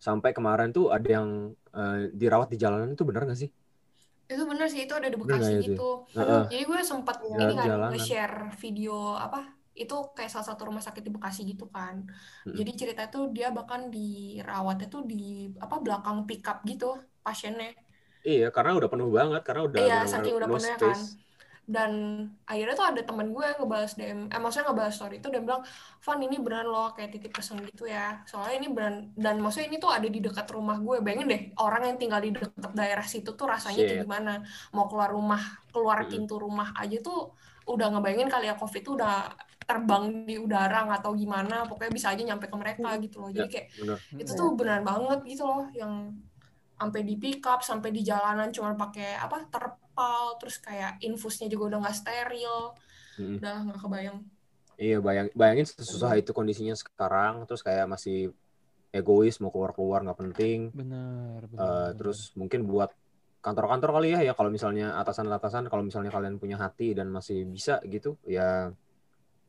[0.05, 1.29] Sampai kemarin tuh ada yang
[1.77, 3.49] eh, dirawat di jalanan itu benar nggak sih?
[4.31, 5.71] Itu bener sih, itu ada di Bener Bekasi itu?
[5.71, 5.81] gitu.
[6.15, 6.43] Heeh.
[6.49, 8.91] Jadi gue sempat ini kan nge-share video
[9.25, 9.37] apa
[9.81, 11.95] itu kayak salah satu rumah sakit di Bekasi gitu kan.
[12.47, 12.57] Mm-mm.
[12.57, 15.15] Jadi ceritanya tuh dia bahkan dirawatnya tuh di
[15.65, 16.85] apa belakang pickup gitu
[17.25, 17.67] pasiennya.
[18.29, 20.83] Iya, karena udah penuh banget, karena udah Iya, saking udah no penuhnya space.
[20.85, 20.99] kan.
[21.65, 21.91] Dan
[22.45, 25.65] akhirnya tuh ada teman gue yang ngebahas DM eh maksudnya ngebahas story itu dan bilang
[25.97, 28.21] Van ini beneran loh kayak titip pesan gitu ya.
[28.29, 31.01] Soalnya ini beneran dan maksudnya ini tuh ada di dekat rumah gue.
[31.01, 34.05] Bayangin deh orang yang tinggal di dekat daerah situ tuh rasanya kayak Shit.
[34.05, 34.33] gimana.
[34.77, 35.41] Mau keluar rumah
[35.73, 37.33] keluar pintu rumah aja tuh
[37.65, 39.33] udah ngebayangin kali ya covid tuh udah
[39.65, 41.65] terbang di udara nggak tahu gimana.
[41.65, 43.33] Pokoknya bisa aja nyampe ke mereka gitu loh.
[43.33, 43.53] Jadi Ya.
[43.57, 43.97] kayak bener.
[44.21, 46.13] itu tuh beneran banget gitu loh yang
[46.75, 51.75] sampai di pick up sampai di jalanan cuma pakai apa terpal terus kayak infusnya juga
[51.75, 52.75] udah nggak steril
[53.15, 53.39] Mm-mm.
[53.39, 54.19] udah nggak kebayang
[54.75, 58.35] Iya bayang, bayangin sesusah itu kondisinya sekarang terus kayak masih
[58.91, 61.63] egois mau keluar keluar nggak penting Benar, benar.
[61.63, 61.89] Eh, benar.
[61.95, 62.91] terus mungkin buat
[63.39, 67.79] kantor-kantor kali ya ya kalau misalnya atasan-atasan kalau misalnya kalian punya hati dan masih bisa
[67.87, 68.67] gitu ya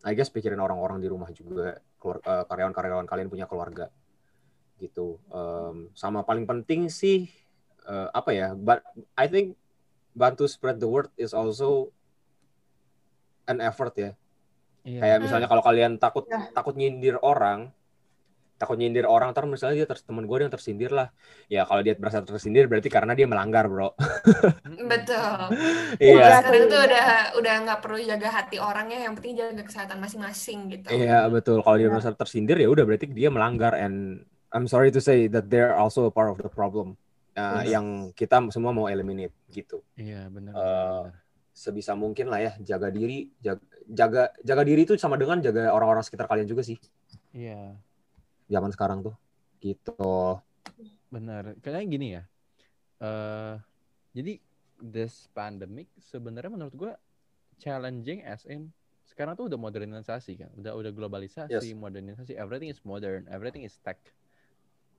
[0.07, 3.91] I guess pikirin orang-orang di rumah juga keluar- eh, karyawan-karyawan kalian punya keluarga
[4.77, 5.16] gitu.
[5.33, 7.29] Em, sama paling penting sih
[7.87, 8.83] eh, apa ya but
[9.16, 9.55] I think
[10.16, 11.93] bantu spread the word is also
[13.47, 14.12] an effort ya.
[14.87, 15.03] Iya.
[15.03, 16.47] kayak misalnya kalau kalian takut Ya.
[16.55, 17.74] takut nyindir orang
[18.57, 21.12] takut nyindir orang ntar misalnya dia temen gue yang tersindir lah.
[21.53, 23.93] Ya kalau dia merasa tersindir berarti karena dia melanggar bro.
[24.64, 25.53] Betul.
[26.01, 26.41] Iya.
[26.41, 27.07] Sekarang tuh udah
[27.41, 30.89] udah nggak perlu jaga hati orangnya yang penting jaga kesehatan masing-masing gitu.
[30.89, 31.61] Iya betul.
[31.61, 34.24] Kalau dia merasa tersindir ya udah berarti dia melanggar and
[34.55, 36.95] I'm sorry to say that they're also a part of the problem
[37.35, 37.67] uh, Benar.
[37.67, 40.53] yang kita semua mau eliminate gitu Iya, benar.
[40.53, 41.13] Eh, benar.
[41.57, 46.05] sebisa mungkin lah ya jaga diri jaga jaga, jaga diri itu sama dengan jaga orang-orang
[46.05, 46.77] sekitar kalian juga sih
[47.33, 47.77] Iya,
[48.49, 49.17] zaman sekarang tuh
[49.61, 50.43] gitu
[51.09, 51.57] benar.
[51.65, 52.23] Kayaknya gini ya.
[52.97, 53.55] eh
[54.13, 54.41] jadi
[54.81, 56.93] this pandemic sebenarnya menurut gua
[57.57, 58.69] challenging as in
[59.07, 61.73] sekarang tuh udah modernisasi kan, udah udah globalisasi, Yes.
[61.73, 63.97] modernisasi, everything is modern, everything is tech.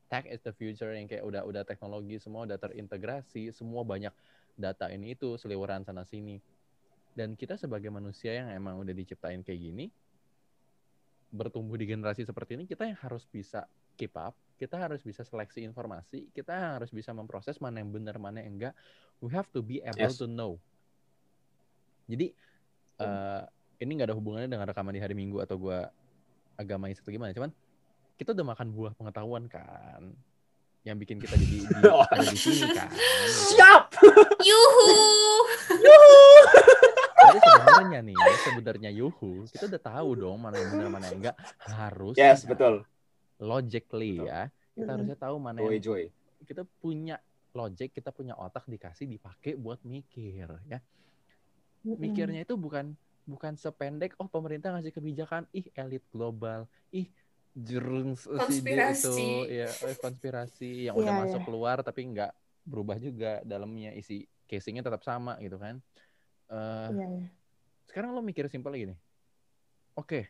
[0.08, 4.16] Tech is the future yang kayak udah udah teknologi semua udah terintegrasi, semua banyak
[4.56, 6.40] data ini itu seliweran sana sini.
[7.12, 9.86] Dan kita sebagai manusia yang emang udah diciptain kayak gini,
[11.34, 13.68] bertumbuh di generasi seperti ini, kita yang harus bisa
[14.00, 18.40] keep up, kita harus bisa seleksi informasi, kita harus bisa memproses mana yang benar, mana
[18.40, 18.74] yang enggak.
[19.20, 20.22] We have to be able Yes.
[20.22, 20.62] to know.
[22.08, 22.32] Jadi
[23.02, 23.42] eh,
[23.84, 25.92] ini nggak ada hubungannya dengan rekaman di hari Minggu atau gua
[26.58, 27.52] agamais atau gimana, cuman
[28.18, 30.12] kita udah makan buah pengetahuan kan,
[30.82, 31.80] yang bikin kita jadi di,
[32.12, 32.90] ada di sini kan.
[32.92, 33.72] gitu.
[34.42, 34.90] yuhu
[37.28, 41.38] Jadi sebenarnya nih, sebenarnya yuhu, kita udah tahu dong mana yang benar mana yang enggak
[41.70, 42.88] harus yes betul
[43.38, 44.30] logically Betul.
[44.30, 44.42] ya.
[44.78, 46.04] Kita harusnya tahu mana joy yang joy
[46.46, 47.18] kita punya
[47.52, 50.80] logic, kita punya otak dikasih dipakai buat mikir ya.
[51.84, 52.94] Mikirnya itu bukan
[53.28, 57.12] bukan sependek oh pemerintah ngasih kebijakan, ih elit global, ih
[58.46, 59.10] si dia Konspirasi.
[59.10, 59.18] itu
[59.50, 61.48] ya eh, konspirasi yang udah Iya, masuk iya.
[61.48, 62.32] keluar tapi nggak
[62.64, 65.82] berubah juga dalamnya isi casingnya tetap sama gitu kan.
[66.48, 67.28] Eh Iya, iya.
[67.88, 68.96] sekarang lo mikir simpel gini
[69.96, 70.30] oke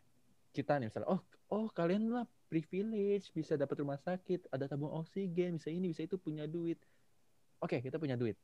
[0.51, 1.21] kita nih misalnya oh
[1.51, 6.15] oh kalian lah privilege bisa dapat rumah sakit ada tabung oksigen bisa ini bisa itu
[6.15, 6.79] punya duit
[7.59, 8.37] oke kita punya duit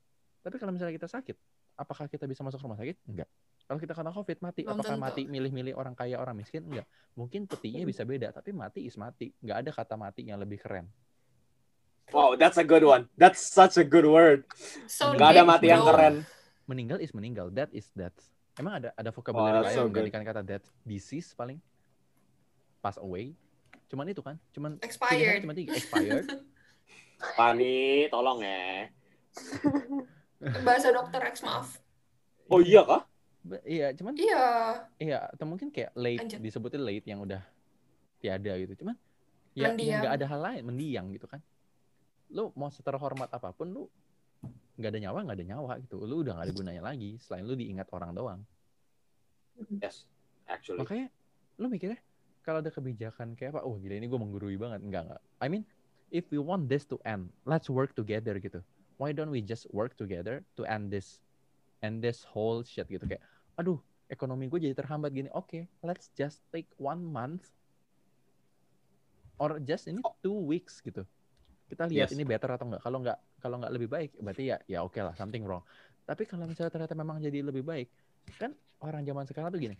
[0.43, 1.37] tapi kalau misalnya kita sakit
[1.73, 3.29] apakah kita bisa masuk rumah sakit enggak
[3.63, 4.61] kalau kita kena covid mati.
[4.67, 5.05] Belum apakah tentu.
[5.07, 6.67] mati milih-milih orang kaya orang miskin?
[6.67, 6.87] Enggak.
[7.15, 9.31] Mungkin petinya bisa beda tapi mati is mati.
[9.39, 10.91] Nggak ada kata mati yang lebih keren.
[12.11, 13.07] Wow that's a good one.
[13.15, 14.43] That's such a good word.
[14.91, 16.27] So Nggak ada mati yang keren.
[16.67, 17.47] Meninggal is meninggal.
[17.47, 18.15] Death is death.
[18.59, 20.67] Emang ada ada Oh, vocabulary lain so yang menggantikan kata death?
[20.83, 21.57] Disease paling?
[22.83, 23.31] Pass away?
[23.87, 24.35] Cuman itu kan?
[24.51, 25.47] Cuman expired.
[25.47, 25.71] cuma tiga.
[25.71, 26.27] Expired.
[27.39, 28.91] Pani tolong ya.
[30.67, 31.79] Bahasa dokter X maaf.
[32.51, 33.07] Oh iya kah
[33.67, 34.45] iya cuman iya.
[34.95, 36.39] iya atau mungkin kayak late Lanjut.
[36.39, 37.43] disebutin late yang udah
[38.23, 38.73] tiada gitu.
[38.83, 38.95] Cuman
[39.53, 41.43] ya ya nggak ada hal lain mendiang gitu kan.
[42.31, 43.83] Lu mau seterhormat apa pun lu
[44.79, 45.99] nggak ada nyawa nggak ada nyawa gitu.
[46.07, 48.41] Lu udah nggak ada gunanya lagi selain lu diingat orang doang.
[49.83, 50.07] Yes
[50.47, 50.79] actually.
[50.79, 51.11] Makanya
[51.59, 51.99] lu mikirnya
[52.47, 54.79] kalau ada kebijakan kayak apa oh gila ini gue menggurui banget.
[54.87, 55.67] Enggak enggak I mean
[56.15, 58.63] if we want this to end let's work together gitu.
[58.95, 61.19] Why don't we just work together to end this
[61.83, 63.03] end this whole shit gitu?
[63.03, 63.19] Kayak
[63.59, 63.79] aduh
[64.09, 65.29] ekonomi gue jadi terhambat gini.
[65.33, 67.49] Oke let's just take one month
[69.41, 71.03] or just ini two weeks gitu.
[71.69, 72.15] Kita lihat Yes.
[72.15, 72.81] ini better atau enggak.
[72.85, 75.63] Kalau enggak kalau enggak lebih baik berarti ya ya oke lah something wrong.
[76.03, 77.87] Tapi kalau misalnya ternyata memang jadi lebih baik
[78.39, 79.75] kan orang zaman sekarang tuh gini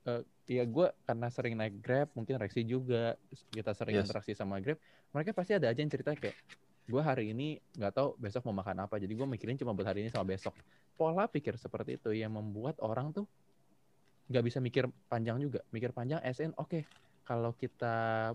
[0.00, 3.20] eh ya gue karena sering naik grab mungkin Rexi juga
[3.52, 4.08] kita sering Yes.
[4.08, 4.80] interaksi sama grab
[5.12, 6.32] mereka pasti ada aja yang cerita kayak
[6.90, 10.02] gue hari ini nggak tahu besok mau makan apa jadi gue mikirin cuma buat hari
[10.02, 10.58] ini sama besok
[10.98, 13.30] pola pikir seperti itu yang membuat orang tuh
[14.26, 16.82] nggak bisa mikir panjang juga mikir panjang SN oke
[17.22, 18.34] kalau kita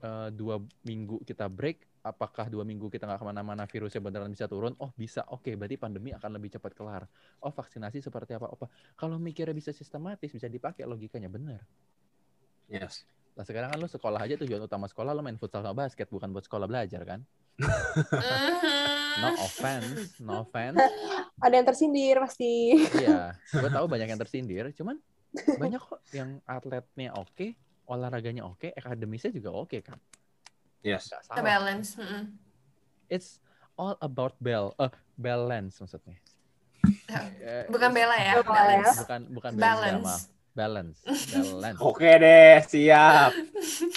[0.00, 0.56] eh, dua
[0.88, 4.72] minggu kita break apakah dua minggu kita nggak ke mana-mana virusnya beneran bisa turun?
[4.80, 7.04] Oh bisa, oke berarti pandemi akan lebih cepat kelar.
[7.44, 8.48] Oh vaksinasi seperti apa?
[8.48, 8.66] Apa?
[8.96, 11.60] Kalau mikirnya bisa sistematis, bisa dipakai logikanya bener.
[12.72, 13.04] Yes.
[13.36, 16.32] Lah sekarang kan lu sekolah aja tujuan utama sekolah lu main futsal sama basket bukan
[16.32, 17.20] buat sekolah belajar kan?
[19.18, 20.78] No offense, no offense.
[21.44, 22.78] Ada yang tersindir pasti.
[23.02, 24.94] Iya, gue tahu banyak yang tersindir, cuman
[25.58, 27.58] banyak kok yang atletnya oke,
[27.90, 29.98] olahraganya oke, akademisnya juga oke kan.
[30.86, 31.10] Yes.
[31.10, 31.42] Salah.
[31.42, 31.98] balance.
[31.98, 32.38] mhm.
[33.10, 33.42] It's
[33.74, 36.14] all about bal, eh balance maksudnya.
[37.42, 38.94] Eh, Bukan bela ya, Bukan balance.
[39.02, 40.37] bukan bukan balance, ya, Balance.
[40.58, 40.98] Balance,
[41.30, 41.78] balance.
[41.78, 43.30] Oke deh, siap.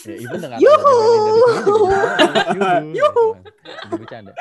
[0.01, 0.97] Ya, even dengan Yuhu!
[2.93, 3.25] Yuhu.
[3.89, 4.33] Bercanda.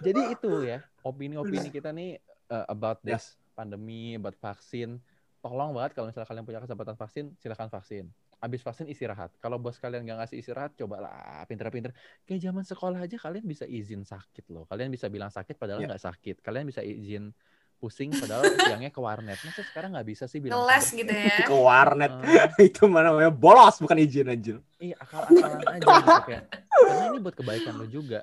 [0.00, 5.00] Jadi itu ya, opini-opini kita nih uh, about this pandemi, about vaksin.
[5.40, 8.04] Tolong banget kalau misalnya kalian punya kesempatan vaksin, silakan vaksin.
[8.36, 9.32] Abis vaksin istirahat.
[9.40, 11.96] Kalau bos kalian nggak ngasih istirahat, cobalah pinter-pinter.
[12.28, 14.68] Kayak zaman sekolah aja kalian bisa izin sakit loh.
[14.68, 15.88] Kalian bisa bilang sakit padahal Ya.
[15.88, 16.36] nggak sakit.
[16.44, 17.32] Kalian bisa izin
[17.76, 19.38] pusing padahal siangnya ke warnet.
[19.38, 20.98] Masa sekarang nggak bisa sih bilang Ngeles sakit?
[20.98, 21.36] gitu ya.
[21.44, 22.12] Ke warnet.
[22.56, 24.56] Eh, Itu mana namanya bolos bukan izin anjir.
[24.76, 26.44] Iya akal-akalan aja gitu kayak.
[26.68, 28.20] Karena ini buat kebaikan lo juga.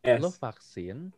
[0.00, 0.20] Yes.
[0.20, 1.10] Lo vaksin,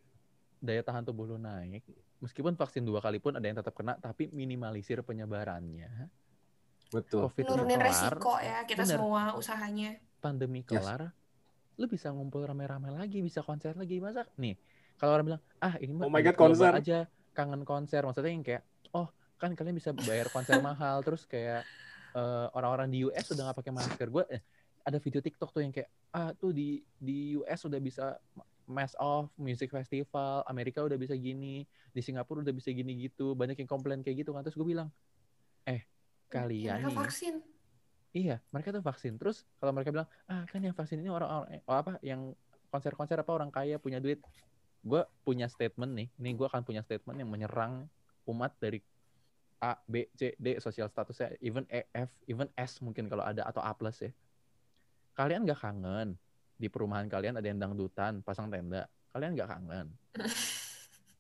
[0.59, 1.85] daya tahan tubuh lo naik.
[2.17, 6.09] Meskipun vaksin dua kali pun ada yang tetap kena, tapi minimalisir penyebarannya.
[6.89, 7.27] Betul.
[7.27, 8.97] Covid Nurunin kelar, resiko ya kita Bener.
[8.97, 9.99] semua usahanya.
[10.17, 10.71] pandemi Yes.
[10.73, 11.13] kelar,
[11.77, 13.99] lo bisa ngumpul rame-rame lagi, bisa konser lagi.
[13.99, 14.55] Masa nih,
[14.97, 16.73] kalau orang bilang, ah ini mah Oh my God, konser.
[16.73, 16.99] aja,
[17.37, 18.01] kangen konser.
[18.01, 18.63] Maksudnya yang kayak,
[18.97, 21.69] oh kan kalian bisa bayar konser mahal, terus kayak
[22.17, 24.09] eh, orang-orang di US udah nggak pakai masker.
[24.09, 24.41] Gue eh,
[24.81, 28.17] ada video TikTok tuh yang kayak, ah tuh di di US udah bisa
[28.67, 33.61] mass off music festival, Amerika udah bisa gini, di Singapura udah bisa gini gitu, banyak
[33.61, 34.43] yang komplain kayak gitu kan.
[34.43, 34.89] Terus gue bilang,
[35.69, 35.87] eh
[36.33, 37.35] kalian Mereka nih, vaksin.
[38.17, 39.13] Iya, mereka tuh vaksin.
[39.21, 42.33] Terus kalau mereka bilang, ah kan yang vaksin ini orang-orang eh, oh, apa yang
[42.73, 44.19] konser-konser apa orang kaya punya duit.
[44.87, 46.09] Gue punya statement nih.
[46.15, 47.91] Ini gue akan punya statement yang menyerang
[48.31, 48.79] umat dari
[49.59, 53.59] A, B, C, D sosial statusnya, even E, F, even S mungkin kalau ada atau
[53.59, 54.15] A plus ya.
[55.19, 56.15] Kalian nggak kangen
[56.55, 58.87] di perumahan kalian ada yang dangdutan, pasang tenda.
[59.11, 59.87] Kalian nggak kangen.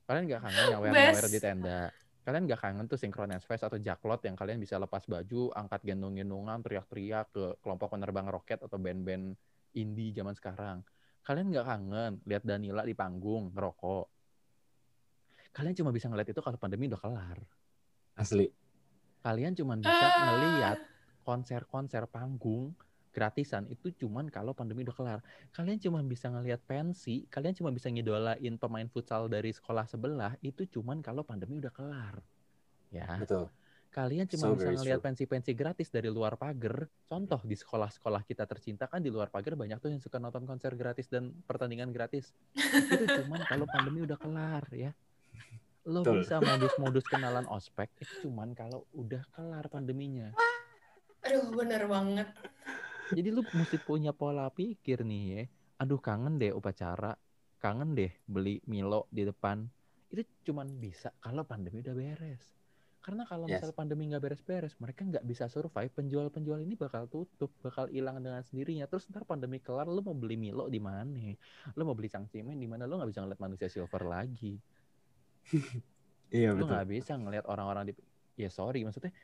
[0.06, 1.80] Kalian nggak kangen yang nyawer di tenda.
[2.22, 6.60] Kalian nggak kangen tuh synchronous fest atau jaklot yang kalian bisa lepas baju, angkat gendong-gendongan,
[6.60, 9.32] teriak-teriak ke kelompok penerbang roket atau band-band
[9.74, 10.84] indie zaman sekarang.
[11.26, 14.06] Kalian nggak kangen lihat Danila di panggung ngerokok.
[15.50, 17.38] Kalian cuma bisa ngeliat itu kalau pandemi udah kelar.
[18.14, 18.46] Asli.
[19.26, 20.22] Kalian cuma bisa Ah.
[20.22, 20.78] ngeliat
[21.26, 22.78] konser-konser panggung
[23.10, 25.20] gratisan itu cuman kalau pandemi udah kelar.
[25.50, 30.68] Kalian cuma bisa ngelihat pensi, kalian cuma bisa ngidolain pemain futsal dari sekolah sebelah itu
[30.78, 32.22] cuman kalau pandemi udah kelar.
[32.94, 33.18] Ya.
[33.18, 33.50] Betul.
[33.96, 36.84] Kalian cuma So bisa ngelihat pensi-pensi gratis dari luar pagar.
[37.08, 40.76] Contoh di sekolah-sekolah kita tercinta kan di luar pagar banyak tuh yang suka nonton konser
[40.76, 42.36] gratis dan pertandingan gratis.
[42.92, 44.92] itu cuman kalau pandemi udah kelar ya.
[45.88, 46.28] Lo Betul.
[46.28, 50.28] bisa modus-modus kenalan ospek itu cuman kalau udah kelar pandeminya.
[51.24, 52.28] Aduh, bener banget.
[53.16, 55.42] Jadi lu mesti punya pola pikir nih ya.
[55.80, 57.16] Aduh kangen deh upacara,
[57.64, 59.64] kangen deh beli Milo di depan.
[60.12, 60.20] Itu
[60.52, 62.65] cuman bisa kalau pandemi udah beres.
[63.06, 63.62] Karena kalau Yes.
[63.62, 65.94] misal pandemi nggak beres-beres, mereka nggak bisa survive.
[65.94, 68.90] Penjual-penjual ini bakal tutup, bakal hilang dengan sendirinya.
[68.90, 71.30] Terus ntar pandemi kelar, lu mau beli Milo di mana?
[71.78, 72.82] Lu mau beli cangcimen di mana?
[72.82, 74.58] Lu nggak bisa ngeliat manusia silver lagi.
[76.26, 76.74] Iya Lu betul.
[76.74, 77.92] nggak bisa ngeliat orang-orang di,
[78.34, 79.14] ya sorry, maksudnya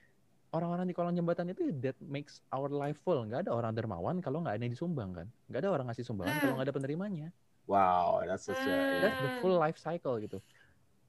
[0.55, 3.19] orang-orang di kolong jembatan itu that makes our life full.
[3.27, 5.27] Nggak ada orang dermawan kalau nggak ada yang disumbang kan.
[5.51, 7.29] Nggak ada orang ngasih sumbangan kalau nggak ada penerimanya.
[7.67, 10.39] Wow, that's such a That's the full life cycle gitu.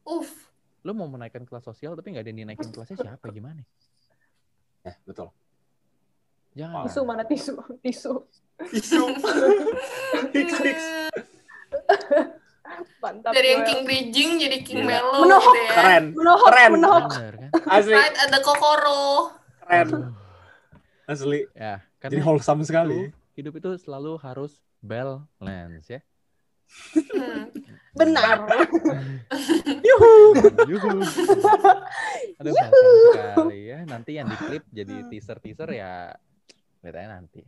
[0.09, 0.52] Uff.
[0.83, 3.63] Lu mau menaikkan kelas sosial tapi nggak ada yang dinaikin kelasnya siapa gimana?
[4.83, 5.31] ya betul.
[6.53, 6.83] Jangan.
[6.85, 7.55] Tisu mana tisu?
[7.83, 8.13] Tisu.
[8.69, 9.01] Isu.
[10.29, 10.77] Fix fix.
[12.99, 13.31] Mantap.
[13.31, 13.63] Dari yang.
[13.63, 14.91] King Bridging jadi King Gila.
[14.91, 15.53] Melo Menohok.
[15.55, 15.71] gitu ya.
[15.73, 16.03] Keren.
[16.15, 16.69] Menohok, Keren.
[16.75, 17.03] menohok.
[17.11, 17.49] Bener kan?
[17.79, 17.93] Asli.
[17.95, 19.03] Right ada Kokoro.
[19.63, 19.87] Keren.
[21.03, 21.41] Asli.
[21.53, 22.99] Ya, karena Jadi wholesome sekali.
[23.33, 25.99] hidup itu selalu harus balance ya.
[27.11, 27.49] Hmm.
[27.93, 28.37] Benar.
[30.69, 30.97] Yuhu.
[32.41, 33.79] Aduh, wholesome sekali ya.
[33.85, 36.13] Nanti yang di klip jadi teaser-teaser ya
[36.83, 37.41] lihat aja nanti.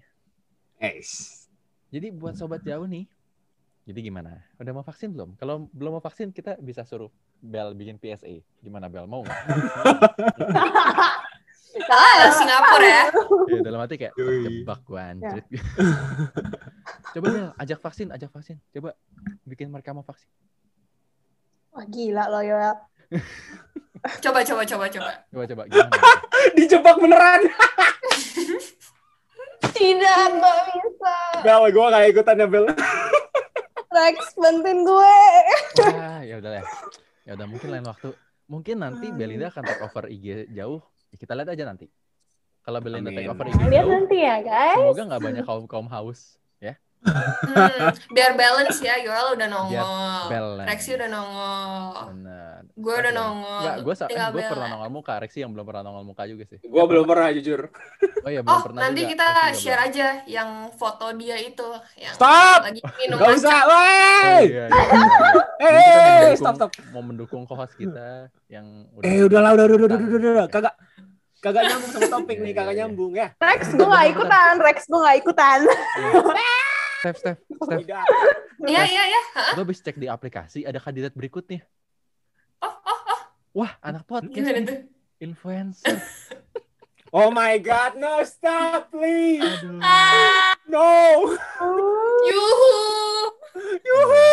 [0.79, 1.49] Ace.
[1.89, 3.07] Jadi buat sobat jauh nih,
[3.85, 4.41] jadi gimana?
[4.57, 5.37] Udah mau vaksin belum?
[5.37, 8.41] Kalau belum mau vaksin, kita bisa suruh Bel bikin PSA.
[8.65, 9.05] Gimana Bel?
[9.05, 9.39] Mau nggak?
[11.91, 13.03] Ah, Singapura ya.
[13.51, 14.47] ya, dalam hati kayak Yoi.
[14.47, 15.43] terjebak gua anjrit.
[17.13, 18.63] Coba Bel, ajak vaksin, ajak vaksin.
[18.71, 18.95] Coba
[19.45, 20.27] bikin mereka mau vaksin.
[21.71, 22.75] Wah gila lo Yoel.
[24.21, 25.11] Coba coba coba coba.
[25.33, 25.89] Coba coba gimana?
[26.57, 27.41] Dijebak beneran.
[29.75, 31.15] Tidak, nggak bisa.
[31.41, 32.65] Bel, gue gak ikutan ya Bel.
[33.89, 35.15] Rex, bantuin gue.
[35.89, 36.63] Wah, ya udah ya.
[37.25, 38.13] Ya udah mungkin lain waktu.
[38.45, 40.85] Mungkin nanti Belinda akan take over IG jauh.
[41.09, 41.89] Ya, kita lihat aja nanti.
[42.61, 43.33] Kalau Belinda take Amin.
[43.33, 44.77] over IG Lihat jauh, nanti ya guys.
[44.77, 46.37] semoga nggak banyak kaum kaum haus.
[47.05, 47.69] Hmm,
[48.09, 50.25] biar balance ya, Yoel udah nongol.
[50.65, 52.09] Rexy udah nongol.
[52.75, 53.61] Gue udah nongol.
[53.79, 55.13] Gue gue pernah nongol muka.
[55.17, 56.59] Rexy yang belum pernah nongol muka juga sih.
[56.59, 57.69] Gue belum pernah jujur.
[58.19, 59.11] Oh iya, belum Oh, pernah nanti juga.
[59.13, 59.87] kita Rexy share belum.
[59.87, 62.59] aja yang foto dia itu yang Stop!
[62.63, 64.41] lagi minum Gak usah, Oh, wey!
[64.43, 65.43] iya, iya, iya.
[65.55, 65.71] Eh,
[66.27, 66.71] eh, stop, stop.
[66.91, 68.65] Mau mendukung co-host kita yang
[68.99, 70.47] Eh, udahlah, udah, udah, udah, udah, udah, udah.
[70.49, 70.73] Kagak,
[71.39, 73.31] kagak nyambung sama topik nih, kagak nyambung ya.
[73.37, 74.53] Rex, gue gak ikutan.
[74.59, 75.59] Rex, gue gak ikutan.
[77.05, 77.39] Steph, Steph,
[77.69, 77.81] Steph.
[77.85, 78.05] Tidak.
[78.65, 79.21] Iya, iya, iya.
[79.53, 81.61] Gue habis cek di aplikasi ada kandidat berikutnya.
[82.65, 83.21] Oh, oh, oh.
[83.61, 84.89] Wah, anak podcast Gimana
[85.21, 86.01] influencer.
[87.15, 89.39] Oh my god, no, stop, please.
[89.39, 89.79] Aduh.
[89.79, 91.31] Ah, No.
[92.27, 92.75] yuhu.
[93.63, 94.27] Yuhu.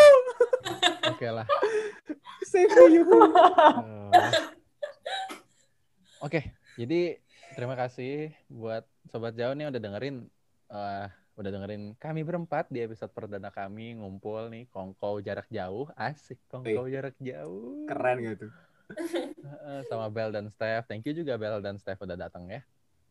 [1.14, 1.46] Oke lah.
[2.42, 3.22] Save me, yuhu.
[6.26, 7.22] Oke, jadi
[7.54, 10.26] terima kasih buat sobat jauh nih udah dengerin
[10.74, 16.36] eh, udah dengerin kami berempat di episode perdana kami ngumpul nih kongkow jarak jauh asik
[16.46, 18.46] kongkow jarak jauh Keren gitu.
[19.42, 22.60] Heeh, sama Bel dan Steph thank you juga Bel dan Steph udah datang ya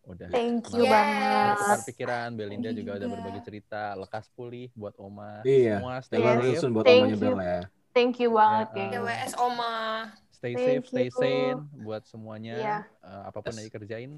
[0.04, 0.92] udah Thank you Yes.
[0.92, 1.46] banget.
[1.52, 5.78] bertukar pikiran Belinda Thank juga udah berbagi cerita lekas pulih buat Oma Iya.
[5.78, 6.58] semua stay Yes.
[6.58, 7.22] safe buat Thank omanya you.
[7.24, 7.62] Bella ya.
[7.92, 8.90] Thank you banget, Ya, geng.
[8.98, 9.76] GWS Oma.
[10.32, 12.78] stay Thank safe stay sane buat semuanya Iya.
[13.00, 13.58] Eh, apa pun Yes.
[13.58, 14.12] yang dikerjain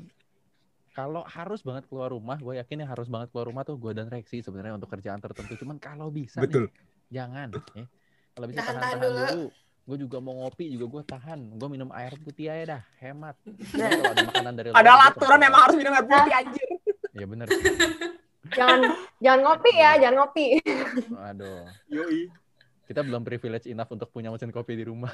[0.93, 4.07] kalau harus banget keluar rumah gue yakin yang harus banget keluar rumah tuh gue dan
[4.07, 6.69] Rexy sebenarnya untuk kerjaan tertentu cuman kalau bisa Betul.
[6.69, 6.73] nih
[7.11, 7.85] jangan ya.
[8.31, 9.17] kalau bisa Tahan-tahan dulu.
[9.19, 9.43] dulu,
[9.83, 13.35] gue juga mau ngopi juga gue tahan gue minum air putih aja dah hemat
[13.73, 16.67] kalau ada makanan dari luar, Ada gua aturan emang harus minum air putih anjir.
[17.11, 17.47] ya bener
[18.53, 18.79] Jangan
[19.17, 20.45] jangan ngopi ya, jangan ngopi.
[21.17, 22.29] aduh Yoi.
[22.85, 25.09] kita belum privilege enough untuk punya mesin kopi di rumah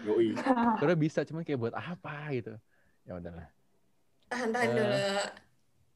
[0.00, 0.34] Yoi.
[0.78, 2.54] karena bisa cuman kayak buat apa gitu
[3.02, 3.46] ya udahlah
[4.34, 4.98] Tahan-tahan Eh, dulu.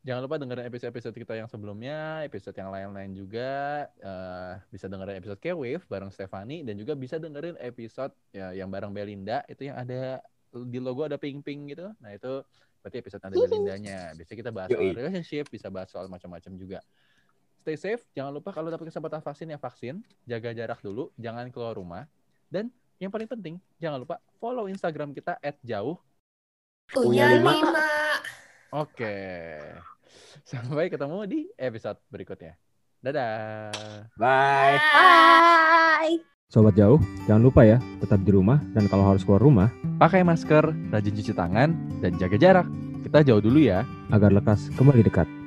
[0.06, 3.84] Jangan lupa dengerin episode-episode kita yang sebelumnya, episode yang lain-lain juga.
[3.98, 8.94] Eh, bisa dengerin episode K-Wave bareng Stefani dan juga bisa dengerin episode ya, yang bareng
[8.94, 10.22] Belinda itu yang ada
[10.54, 11.92] di logo ada ping-ping gitu.
[11.98, 12.40] Nah, itu
[12.80, 14.14] berarti episode ada Belindanya.
[14.16, 16.78] Biasanya kita bahas soal relationship, bisa bahas soal macam-macam juga.
[17.60, 21.76] Stay safe, jangan lupa kalau dapat kesempatan vaksin ya vaksin, jaga jarak dulu, jangan keluar
[21.76, 22.08] rumah.
[22.48, 26.00] Dan yang paling penting, jangan lupa follow Instagram kita @jauh
[26.88, 27.52] Punya lima.
[27.52, 27.88] lima.
[28.72, 29.16] Oke.
[30.44, 32.56] Sampai ketemu di episode berikutnya.
[33.04, 33.70] Dadah.
[34.16, 34.76] Bye.
[34.80, 36.16] Bye.
[36.48, 36.96] Sobat jauh,
[37.28, 39.68] jangan lupa ya, tetap di rumah dan kalau harus keluar rumah,
[40.00, 42.66] Pakai masker, rajin cuci tangan, dan jaga jarak.
[43.04, 43.84] Kita jauh dulu ya.
[44.08, 45.37] agar lekas kembali dekat.